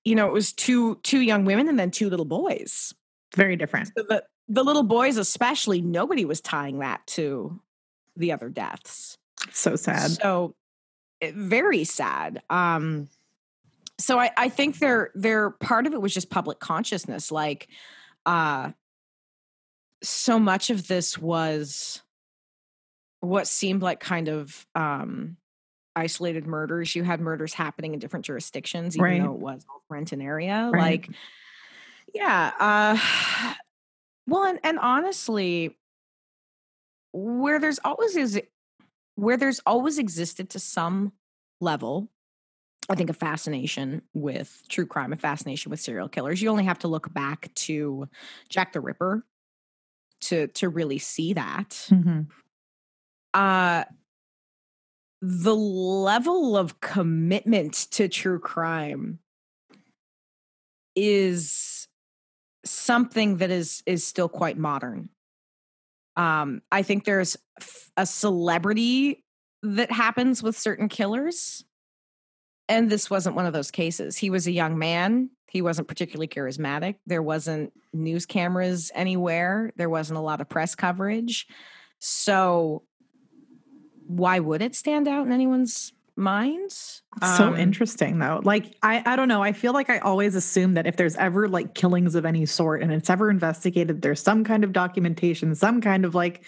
[0.05, 2.95] you know, it was two two young women and then two little boys.
[3.35, 3.89] Very different.
[3.97, 7.61] So the the little boys especially nobody was tying that to
[8.17, 9.19] the other deaths
[9.53, 10.11] So sad.
[10.11, 10.55] so
[11.23, 13.09] very sad um
[13.99, 17.69] so i i think they're they're part of it was just public consciousness like
[18.27, 18.71] uh
[20.03, 22.03] so much of this was
[23.21, 25.37] what seemed like kind of um
[25.97, 29.23] isolated murders you had murders happening in different jurisdictions even Right.
[29.23, 31.07] though it was all renton area Right.
[31.07, 31.17] like
[32.13, 33.55] yeah uh
[34.27, 35.77] well and, and honestly
[37.13, 38.41] where there's always is
[39.15, 41.13] where there's always existed to some
[41.61, 42.11] level
[42.89, 46.81] i think a fascination with true crime a fascination with serial killers you only have
[46.81, 48.09] to look back to
[48.49, 49.25] jack the ripper
[50.25, 51.71] to to really see that.
[51.91, 52.27] Mhm.
[53.35, 53.85] uh
[55.23, 59.19] the level of commitment to true crime
[60.95, 61.89] is
[62.65, 65.09] something that is is still quite modern.
[66.17, 67.37] Um i think there's
[67.97, 69.25] a celebrity
[69.63, 71.65] that happens with certain killers
[72.69, 74.17] and this wasn't one of those cases.
[74.17, 79.89] He was a young man he wasn't particularly charismatic there wasn't news cameras anywhere there
[79.89, 81.47] wasn't a lot of press coverage
[81.99, 82.83] so
[84.07, 87.03] why would it stand out in anyone's minds
[87.37, 88.41] so Um, interesting though.
[88.45, 89.43] Like I I don't know.
[89.43, 92.83] I feel like I always assume that if there's ever like killings of any sort
[92.83, 96.45] and it's ever investigated, there's some kind of documentation, some kind of like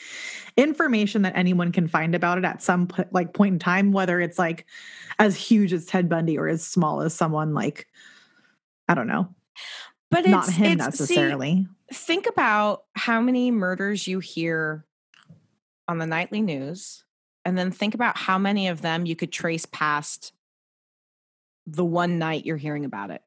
[0.57, 4.39] information that anyone can find about it at some like point in time, whether it's
[4.39, 4.67] like
[5.19, 7.89] as huge as Ted Bundy or as small as someone like
[8.89, 9.29] I don't know,
[10.11, 11.69] but not him it's- see, necessarily.
[11.93, 14.85] think about how many murders you hear
[15.89, 17.05] on the nightly news
[17.45, 20.33] and then think about how many of them you could trace past
[21.67, 23.23] the one night you're hearing about it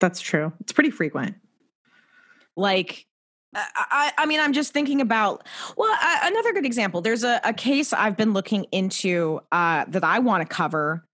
[0.00, 0.52] That's true.
[0.60, 1.36] It's pretty frequent.
[2.56, 3.06] like
[3.56, 5.46] I, I mean, I'm just thinking about
[5.76, 7.00] well, uh, another good example.
[7.00, 11.06] There's a, a case I've been looking into uh, that I want to cover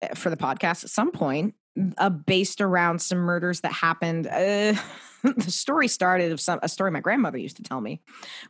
[0.00, 1.54] uh, for the podcast at some point,
[1.98, 4.26] uh, based around some murders that happened.
[4.26, 4.74] Uh,
[5.22, 8.00] the story started of some a story my grandmother used to tell me,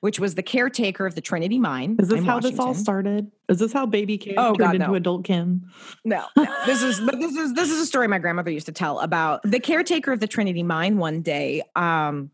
[0.00, 1.96] which was the caretaker of the Trinity Mine.
[1.98, 3.30] Is this how this all started?
[3.48, 4.94] Is this how baby Kim Oh, turned God, into no.
[4.94, 5.70] adult Kim?
[6.04, 6.46] No, no.
[6.66, 9.42] This is but this is this is a story my grandmother used to tell about
[9.44, 11.62] the caretaker of the Trinity mine one day.
[11.76, 12.30] Um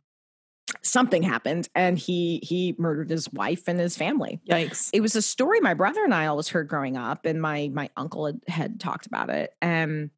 [0.82, 4.40] something happened and he he murdered his wife and his family.
[4.48, 4.90] Yikes.
[4.92, 7.90] It was a story my brother and I always heard growing up and my my
[7.96, 9.52] uncle had, had talked about it.
[9.60, 10.10] And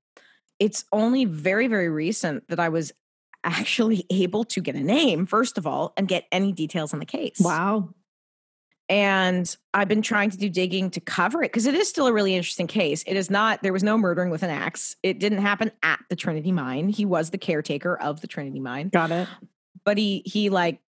[0.61, 2.93] it's only very very recent that I was
[3.43, 7.07] actually able to get a name first of all and get any details on the
[7.07, 7.39] case.
[7.41, 7.95] Wow.
[8.89, 12.13] And I've been trying to do digging to cover it because it is still a
[12.13, 13.05] really interesting case.
[13.07, 14.97] It is not, there was no murdering with an axe.
[15.05, 16.89] It didn't happen at the Trinity mine.
[16.89, 19.29] He was the caretaker of the Trinity mine, Got it.
[19.85, 20.81] but he, he like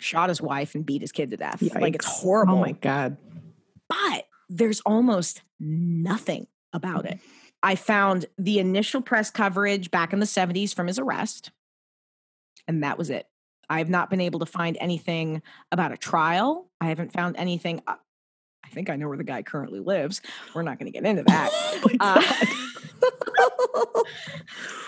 [0.00, 1.62] shot his wife and beat his kid to death.
[1.76, 2.56] Like it's horrible.
[2.56, 3.18] Oh my God.
[3.88, 7.20] But there's almost nothing about it.
[7.64, 11.50] I found the initial press coverage back in the 70s from his arrest,
[12.68, 13.26] and that was it.
[13.68, 15.40] I have not been able to find anything
[15.72, 16.70] about a trial.
[16.80, 17.80] I haven't found anything.
[17.86, 17.94] uh,
[18.64, 20.20] I think I know where the guy currently lives.
[20.54, 21.50] We're not going to get into that.
[21.84, 22.22] Oh Uh,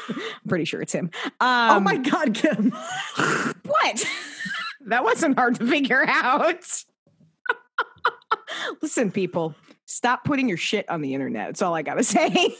[0.08, 1.10] I'm pretty sure it's him.
[1.40, 2.72] oh Um, my God, Kim.
[3.64, 4.04] What?
[4.86, 6.84] that wasn't hard to figure out.
[8.82, 9.54] Listen, people,
[9.86, 11.48] stop putting your shit on the internet.
[11.48, 12.54] That's all I got to say.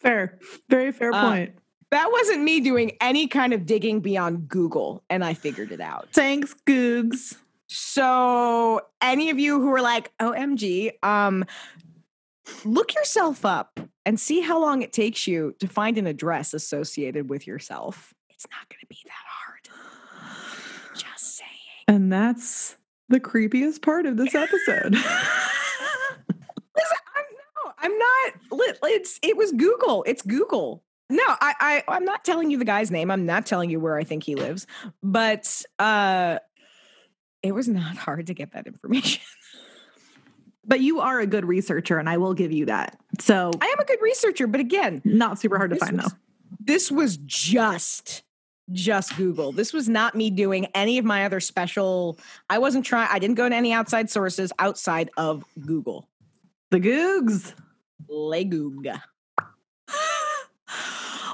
[0.00, 0.38] fair.
[0.68, 1.54] Very fair Uh, point.
[1.90, 6.08] That wasn't me doing any kind of digging beyond Google, and I figured it out.
[6.12, 7.36] Thanks, Googs.
[7.66, 11.44] So, any of you who are like, OMG, um,
[12.64, 17.30] look yourself up and see how long it takes you to find an address associated
[17.30, 18.12] with yourself.
[18.30, 20.94] It's not going to be that hard.
[20.94, 21.48] Just saying.
[21.88, 22.76] And that's
[23.08, 24.94] the creepiest part of this episode.
[27.80, 28.32] I'm not.
[28.84, 30.04] It's it was Google.
[30.06, 30.82] It's Google.
[31.10, 33.10] No, I, I I'm not telling you the guy's name.
[33.10, 34.66] I'm not telling you where I think he lives.
[35.02, 36.38] But uh,
[37.42, 39.22] it was not hard to get that information.
[40.64, 42.98] but you are a good researcher, and I will give you that.
[43.20, 46.18] So, I am a good researcher, but again, not super hard to find, was- though.
[46.60, 48.22] This was just
[48.72, 49.52] just Google.
[49.52, 52.18] This was not me doing any of my other special.
[52.50, 53.08] I wasn't trying.
[53.10, 56.08] I didn't go to any outside sources outside of Google.
[56.70, 57.54] The Googs.
[58.10, 59.00] Legooga.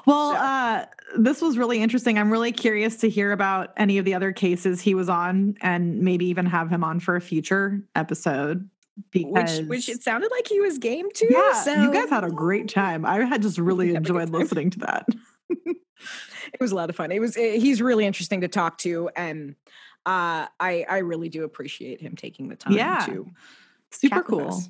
[0.06, 2.18] Well, So- uh, this was really interesting.
[2.18, 6.00] I'm really curious to hear about any of the other cases he was on and
[6.00, 8.68] maybe even have him on for a future episode.
[9.10, 11.28] Because Which which it sounded like he was game too.
[11.30, 13.04] yeah, so you guys had a great time.
[13.06, 15.06] I had just really enjoyed listening to that.
[15.48, 17.10] it was a lot of fun.
[17.10, 19.56] It was eh, he's really interesting to talk to, and
[20.06, 23.04] uh, I I really do appreciate him taking the time Yeah.
[23.06, 23.26] to
[23.90, 24.60] Super cool.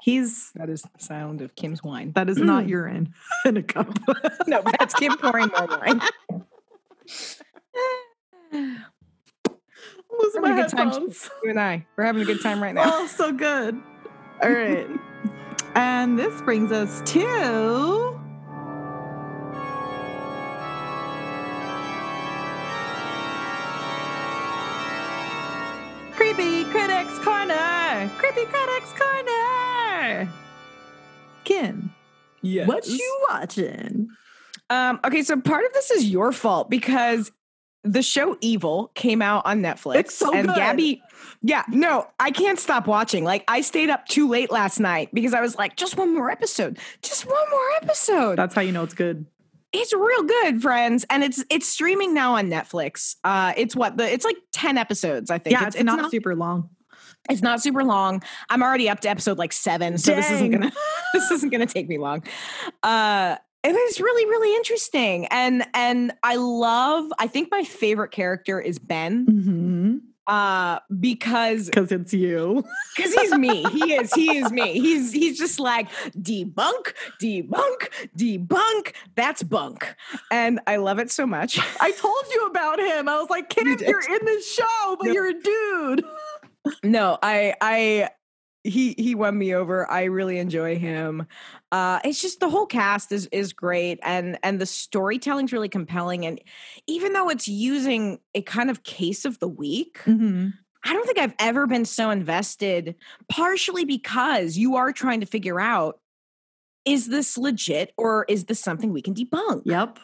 [0.00, 2.12] He's That is the sound of Kim's wine.
[2.14, 2.68] that is not mm.
[2.70, 3.98] urine in a cup.
[4.46, 6.00] no, that's Kim pouring more wine.
[10.18, 11.30] Losing my headphones.
[11.42, 12.82] You and I, we're having a good time right now.
[12.86, 13.80] Oh, so good.
[14.42, 14.86] All right.
[15.74, 18.18] and this brings us to
[26.20, 28.10] Creepy Critics Corner.
[28.18, 29.29] Creepy Critics Corner.
[31.44, 31.94] Kim,
[32.42, 32.66] Yes.
[32.68, 34.08] what you watching?
[34.68, 37.30] Um, okay, so part of this is your fault because
[37.82, 39.96] the show Evil came out on Netflix.
[39.96, 40.56] It's so and good.
[40.56, 41.02] Gabby,
[41.42, 43.24] yeah, no, I can't stop watching.
[43.24, 46.30] Like I stayed up too late last night because I was like, just one more
[46.30, 48.36] episode, just one more episode.
[48.36, 49.26] That's how you know it's good.
[49.72, 53.16] it's real good, friends, and it's it's streaming now on Netflix.
[53.24, 55.52] Uh, it's what the it's like ten episodes, I think.
[55.54, 56.68] Yeah, it's, not, super long.
[57.28, 58.22] It's not super long.
[58.48, 60.72] I'm already up to episode like seven, so this isn't gonna
[61.14, 62.22] this isn't gonna take me long.
[62.82, 65.26] Uh and it's really, really interesting.
[65.26, 69.26] And and I love, I think my favorite character is Ben.
[69.26, 69.96] Mm-hmm.
[70.26, 72.64] Uh, because Because it's you.
[72.96, 73.64] because he's me.
[73.64, 74.74] He is, he is me.
[74.80, 78.92] He's he's just like debunk, debunk, debunk.
[79.16, 79.94] That's bunk.
[80.30, 81.58] And I love it so much.
[81.80, 83.08] I told you about him.
[83.08, 85.12] I was like, Kim, you you're in this show, but No.
[85.12, 86.04] you're a dude.
[86.82, 88.08] No i i
[88.64, 91.26] he he won me over i really enjoy him
[91.72, 96.26] uh it's just the whole cast is is great and and the storytelling's really compelling
[96.26, 96.40] and
[96.86, 100.48] even though it's using a kind of case of the week Mm-hmm.
[100.84, 102.94] i don't think i've ever been so invested
[103.30, 105.98] partially because you are trying to figure out
[106.84, 109.98] is this legit or is this something we can debunk Yep.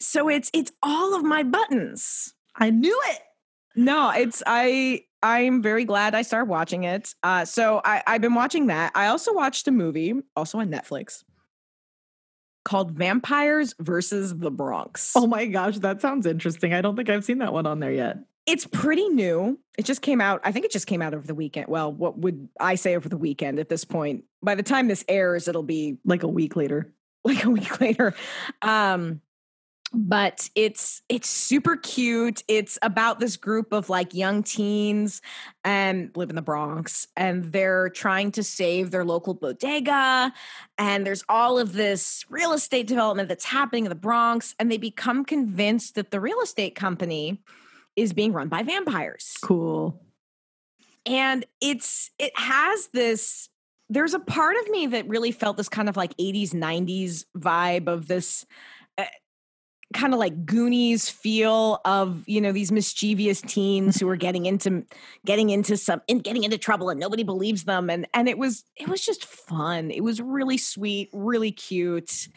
[0.00, 3.20] so it's it's all of my buttons I knew it.
[3.74, 7.14] no, it's I I'm very glad I started watching it.
[7.22, 8.92] Uh so I, I've been watching that.
[8.94, 11.24] I also watched a movie, also on Netflix,
[12.64, 15.12] called Vampires versus the Bronx.
[15.16, 16.74] Oh my gosh, that sounds interesting.
[16.74, 18.18] I don't think I've seen that one on there yet.
[18.46, 19.58] It's pretty new.
[19.78, 21.68] It just came out, I think it just came out over the weekend.
[21.68, 24.24] Well, what would I say over the weekend at this point?
[24.42, 26.92] By the time this airs, it'll be Like a week later.
[27.24, 28.14] like a week later.
[28.60, 29.22] Um,
[29.94, 32.42] but it's it's super cute.
[32.48, 35.22] It's about this group of like young teens
[35.64, 40.32] and live in the Bronx, and they're trying to save their local bodega.
[40.78, 44.78] And there's all of this real estate development that's happening in the Bronx, and they
[44.78, 47.40] become convinced that the real estate company
[47.96, 50.02] is being run by vampires Cool.
[51.06, 53.48] and it's it has this
[53.88, 57.86] there's a part of me that really felt this kind of like 80s 90s vibe
[57.86, 58.46] of this
[58.98, 59.04] uh,
[59.94, 64.84] kind of like Goonies feel of you know these mischievous teens who are getting into
[65.24, 68.64] getting into some in getting into trouble and nobody believes them and and it was
[68.76, 69.90] it was just fun.
[69.90, 72.28] It was really sweet, really cute.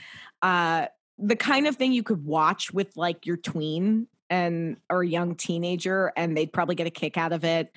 [0.42, 0.86] Uh
[1.18, 6.14] the kind of thing you could watch with like your tween and or young teenager
[6.16, 7.72] and they'd probably get a kick out of it.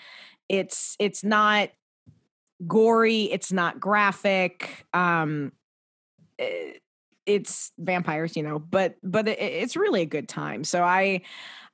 [0.48, 1.70] It's it's not
[2.66, 4.86] gory, it's not graphic.
[4.92, 5.52] Um
[6.38, 6.74] eh,
[7.34, 10.64] it's vampires, you know, but but it, it's really a good time.
[10.64, 11.22] So I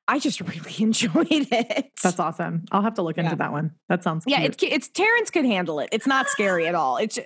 [0.08, 1.90] I just really enjoyed it.
[2.02, 2.64] That's awesome.
[2.70, 3.72] I'll have to look into that one.
[3.88, 5.88] That sounds yeah, it's it's Terrence could handle it.
[5.92, 6.96] It's not scary at all.
[7.02, 7.18] It's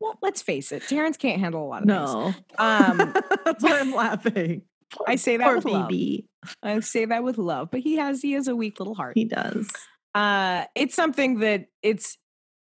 [0.00, 2.12] well, let's face it, Terrence can't handle a lot of things.
[2.12, 2.34] no.
[2.58, 3.14] Um,
[3.44, 4.62] That's why I'm laughing.
[5.06, 5.88] I say that Poor with love.
[5.90, 6.26] BB.
[6.62, 9.12] I say that with love, but he has he has a weak little heart.
[9.16, 9.68] He does.
[10.14, 12.16] uh it's something that it's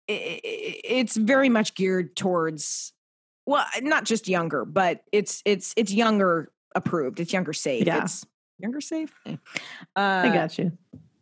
[0.08, 0.12] i-
[0.44, 2.92] i- it's very much geared towards
[3.46, 8.02] well not just younger but it's it's it's younger approved it's younger safe Yeah.
[8.02, 8.24] it's
[8.58, 9.36] younger safe Eh.
[9.96, 10.72] I uh, got you.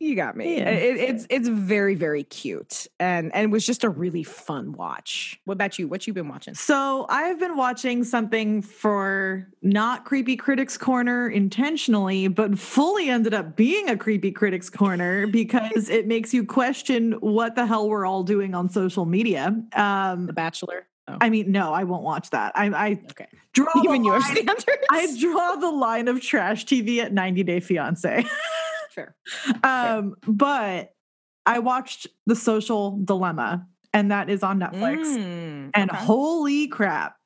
[0.00, 0.70] you got me Yeah.
[0.70, 5.52] It- it's it's very very cute and and was just a really fun watch what
[5.54, 10.76] about you what you been watching So I've been watching something for not Creepy Critics
[10.76, 16.44] Corner intentionally, but fully ended up being a Creepy Critics Corner because it makes you
[16.44, 19.56] question what the hell we're all doing on social media.
[19.74, 22.52] Um, the bachelor oh I mean, no, I won't watch that.
[22.56, 26.20] I, I okay draw the even you have line, standards I draw the line of
[26.20, 28.24] trash TV at 90 Day Fiance.
[28.90, 29.14] fair
[29.62, 30.92] um, but
[31.46, 35.04] I watched The Social Dilemma, and that is on Netflix.
[35.04, 36.04] Mm, And okay.
[36.04, 37.16] holy crap.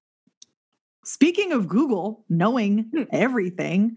[1.05, 3.03] Speaking of Google knowing Hmm.
[3.13, 3.97] everything,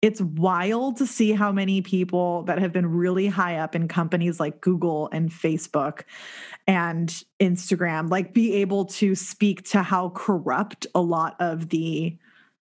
[0.00, 4.38] it's wild to see how many people that have been really high up in companies
[4.38, 6.02] like Google and Facebook
[6.68, 12.16] and Instagram like be able to speak to how corrupt a lot of the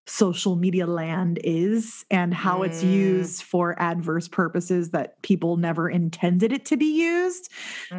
[0.07, 2.89] social media land is and how it's Mm.
[2.89, 7.51] used for adverse purposes that people never intended it to be used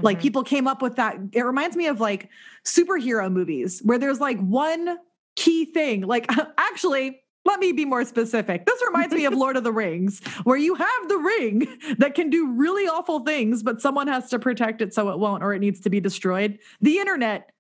[0.02, 0.22] like Mhm.
[0.22, 2.30] people came up with that it reminds me of like
[2.64, 4.98] superhero movies where there's like one
[5.36, 6.26] key thing like
[6.58, 8.66] actually let me be more specific.
[8.66, 11.66] This reminds me of lord of the rings where you have the ring
[11.98, 15.42] that can do really awful things but someone has to protect it so it won't
[15.42, 16.58] or it needs to be destroyed.
[16.80, 17.50] The internet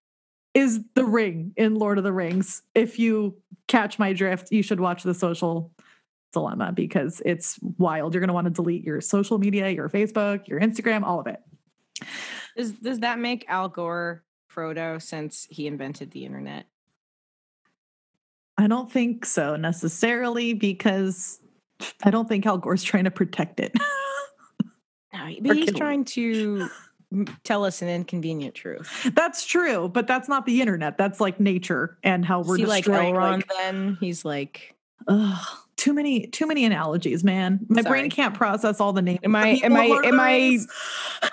[0.54, 2.62] is the ring in lord of the rings.
[2.74, 3.36] If you
[3.66, 5.72] catch my drift you should watch the social
[6.32, 8.12] dilemma because it's wild.
[8.12, 11.26] You're going to want to delete your social media your facebook your instagram all of
[11.26, 11.40] it.
[12.56, 14.22] Does does that make Al Gore
[14.54, 16.66] Frodo since he invented the internet?
[18.58, 21.40] I don't think so necessarily because
[22.02, 23.72] I don't think Al Gore's trying to protect it.
[25.14, 26.68] No, but he's trying to
[27.42, 29.10] tell us an inconvenient truth.
[29.14, 30.98] that's true, but that's not the internet.
[30.98, 33.14] That's like nature and how we're See, like destroying.
[33.14, 34.76] Elrond, Like, then he's like,
[35.06, 35.46] ugh,
[35.76, 37.60] too many, too many analogies, man.
[37.68, 38.00] My Sorry.
[38.00, 39.20] brain can't process all the names.
[39.22, 40.58] Am I- am I- in am I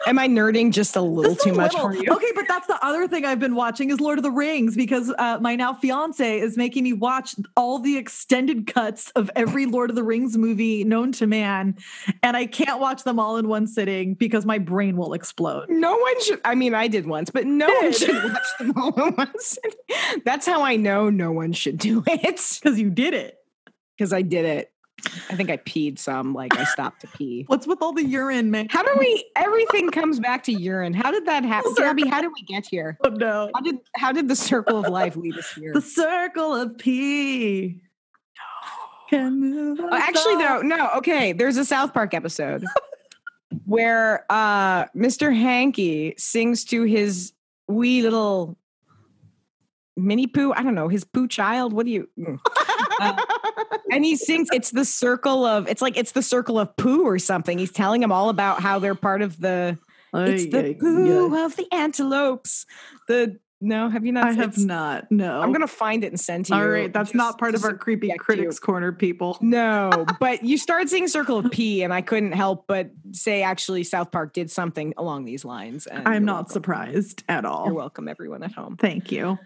[0.05, 1.89] am I nerding just a little Just too a much little.
[1.89, 2.11] for you?
[2.13, 5.11] Okay, but that's the other thing I've been watching is Lord of the Rings because
[5.17, 9.89] uh, my now fiance is making me watch all the extended cuts of every Lord
[9.89, 11.75] of the Rings movie known to man,
[12.21, 15.69] and I can't watch them all in one sitting because my brain will explode.
[15.69, 16.39] No one should.
[16.45, 19.57] I mean, I did once, but no one should watch them all at once.
[20.23, 22.21] That's how I know no one should do it
[22.61, 23.39] Because you did it.
[23.97, 24.71] Because I did it.
[25.29, 26.33] I think I peed some.
[26.33, 27.43] Like I stopped to pee.
[27.47, 28.67] What's with all the urine, man?
[28.69, 29.25] How do we?
[29.35, 30.93] Everything comes back to urine.
[30.93, 32.07] How did that happen, Gabby?
[32.07, 32.97] How did we get here?
[33.03, 33.51] Oh no.
[33.53, 35.73] How did how did the circle of life lead us here?
[35.73, 37.81] The circle of pee.
[39.09, 40.89] Can move Oh, actually, though, no.
[40.97, 42.65] Okay, there's a South Park episode
[43.65, 45.31] where uh, Mr.
[45.35, 47.31] Hanky sings to his
[47.67, 48.57] wee little
[49.95, 50.53] mini poo.
[50.53, 51.73] I don't know his poo child.
[51.73, 52.09] What do you?
[52.99, 53.21] Uh,
[53.91, 54.49] and he sings.
[54.51, 55.67] It's the circle of.
[55.67, 57.57] It's like it's the circle of poo or something.
[57.57, 59.77] He's telling him all about how they're part of the.
[60.13, 62.65] It's the poo of the antelopes.
[63.07, 64.25] The no, have you not?
[64.27, 65.11] I have not.
[65.11, 65.41] No.
[65.41, 66.61] I'm gonna find it and send to you.
[66.61, 68.65] All right, that's just- not part of our creepy critics you.
[68.65, 69.37] corner, people.
[69.41, 73.83] No, but you started seeing Circle of P, and I couldn't help but say actually
[73.83, 75.87] South Park did something along these lines.
[75.87, 76.53] And I'm not welcome.
[76.53, 77.65] surprised at all.
[77.65, 78.77] You're welcome, everyone at home.
[78.77, 79.37] Thank you.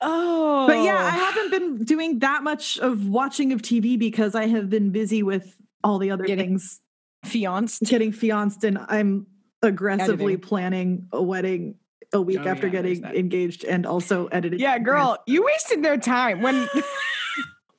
[0.00, 4.46] Oh, But yeah, I haven't been doing that much of watching of TV because I
[4.48, 6.80] have been busy with all the other Getting things,
[7.24, 7.82] fianced.
[7.84, 9.26] getting fianced, and I'm
[9.62, 11.76] aggressively planning a wedding
[12.14, 14.58] a week Oh, after yeah, getting engaged and also editing.
[14.60, 16.68] Yeah, girl, you wasted no time when.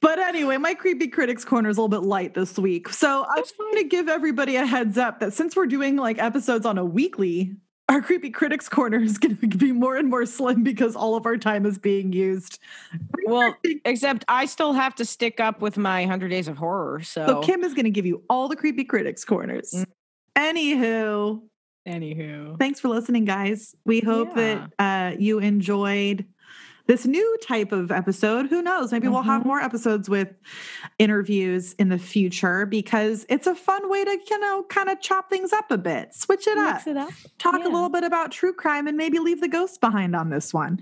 [0.02, 2.90] But anyway, my creepy critics corner is a little bit light this week.
[2.90, 6.20] So I just want to give everybody a heads up that since we're doing like
[6.20, 7.56] episodes on a weekly
[7.88, 11.26] our creepy critics corner is going to be more and more slim because all of
[11.26, 12.60] our time is being used.
[13.26, 17.02] Well, except I still have to stick up with my 100 Days of Horror.
[17.02, 19.72] So, So Kim is going to give you all the creepy critics corners.
[19.72, 19.86] Mm.
[20.36, 21.42] Anywho,
[21.88, 22.58] anywho.
[22.60, 23.76] thanks for listening, guys.
[23.86, 26.26] We hope that uh, you enjoyed
[26.88, 28.46] this new type of episode.
[28.48, 28.92] Who knows?
[28.92, 29.46] Maybe we'll have Mhm.
[29.48, 30.36] more episodes with
[31.00, 35.28] interviews in the future because it's a fun way to, you know, kind of chop
[35.28, 37.10] things up a bit, switch it up, it up.
[37.40, 37.68] talk yeah.
[37.68, 40.80] a little bit about true crime, and maybe leave the ghosts behind on this one.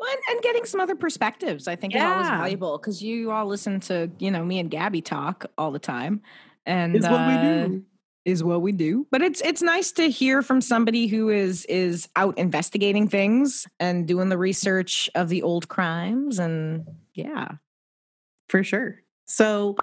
[0.00, 3.46] Well, and, and getting some other perspectives, I think, is always valuable because you all
[3.46, 6.22] listen to, you know, me and Gabby talk all the time.
[6.66, 7.84] And Is what we uh, do.
[8.26, 9.06] Is what we do.
[9.10, 14.06] But it's it's nice to hear from somebody who is is out investigating things and
[14.06, 17.52] doing the research of the old crimes and yeah.
[18.48, 19.00] For sure.
[19.24, 19.76] So,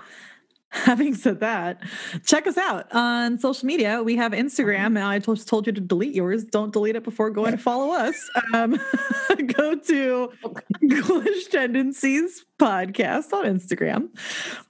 [0.85, 1.81] having said that,
[2.25, 4.01] check us out on social media.
[4.01, 4.87] We have Instagram.
[4.87, 6.45] and I just told you to delete yours.
[6.45, 8.15] Don't delete it before going to follow us.
[8.55, 8.79] Um,
[9.55, 10.31] go to
[10.89, 14.09] Ghoulish Tendencies podcast on Instagram.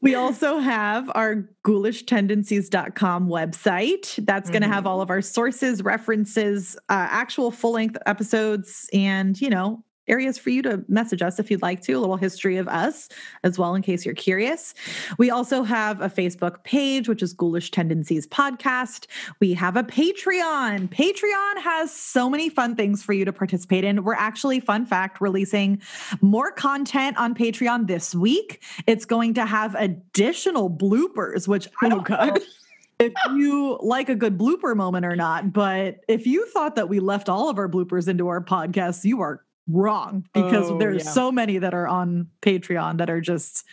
[0.02, 4.26] We also have our ghoulishtendencies.com website.
[4.26, 9.40] That's going to have all of our sources, references, uh, actual full length episodes, and,
[9.40, 12.58] you know, areas for you to message us if you'd like to, a little history
[12.58, 13.10] of us
[13.44, 14.74] as well, in case you're curious.
[15.18, 19.08] We also have a Facebook page, which is Ghoulish Tendencies Podcast.
[19.40, 20.90] We have a Patreon.
[20.90, 24.04] Patreon has so many fun things for you to participate in.
[24.04, 25.82] We're actually, fun fact, releasing
[26.22, 28.64] more content on Patreon this week.
[28.88, 32.36] It's going to have additional bloopers, which I Oh, don't know
[33.00, 35.52] if you like a good blooper moment or not.
[35.54, 39.22] But if you thought that we left all of our bloopers into our podcast, you
[39.22, 41.12] are wrong because Oh, there's yeah.
[41.12, 43.66] so many that are on Patreon that are just.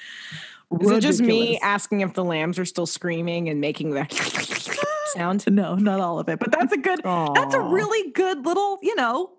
[0.81, 4.13] Is it just me asking if the lambs are still screaming and making that
[5.15, 5.45] sound?
[5.51, 7.01] No, not all of it, but that's a good.
[7.03, 9.33] That's a really good little, you know,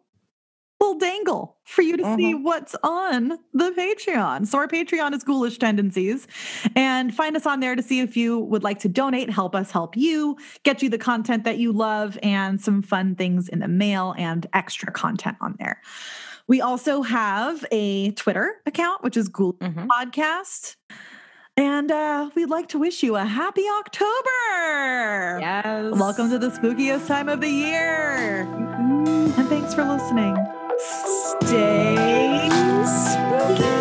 [0.82, 2.44] little dangle for you to see Mhm.
[2.44, 4.46] what's on the Patreon.
[4.48, 6.28] So our Patreon is Ghoulish Tendencies,
[6.76, 9.72] and find us on there to see if you would like to donate, help us
[9.72, 13.68] help you, get you the content that you love, and some fun things in the
[13.70, 15.82] mail and extra content on there.
[16.52, 19.88] We also have a Twitter account, which is Ghoul mm-hmm.
[19.88, 20.76] Podcast.
[21.56, 25.40] And uh, we'd like to wish you a happy October.
[25.40, 25.98] Yes.
[25.98, 28.46] Welcome to the spookiest time of the year.
[28.50, 29.40] Mm-hmm.
[29.40, 30.36] And thanks for listening.
[31.40, 32.50] Stay
[32.84, 33.81] spooky.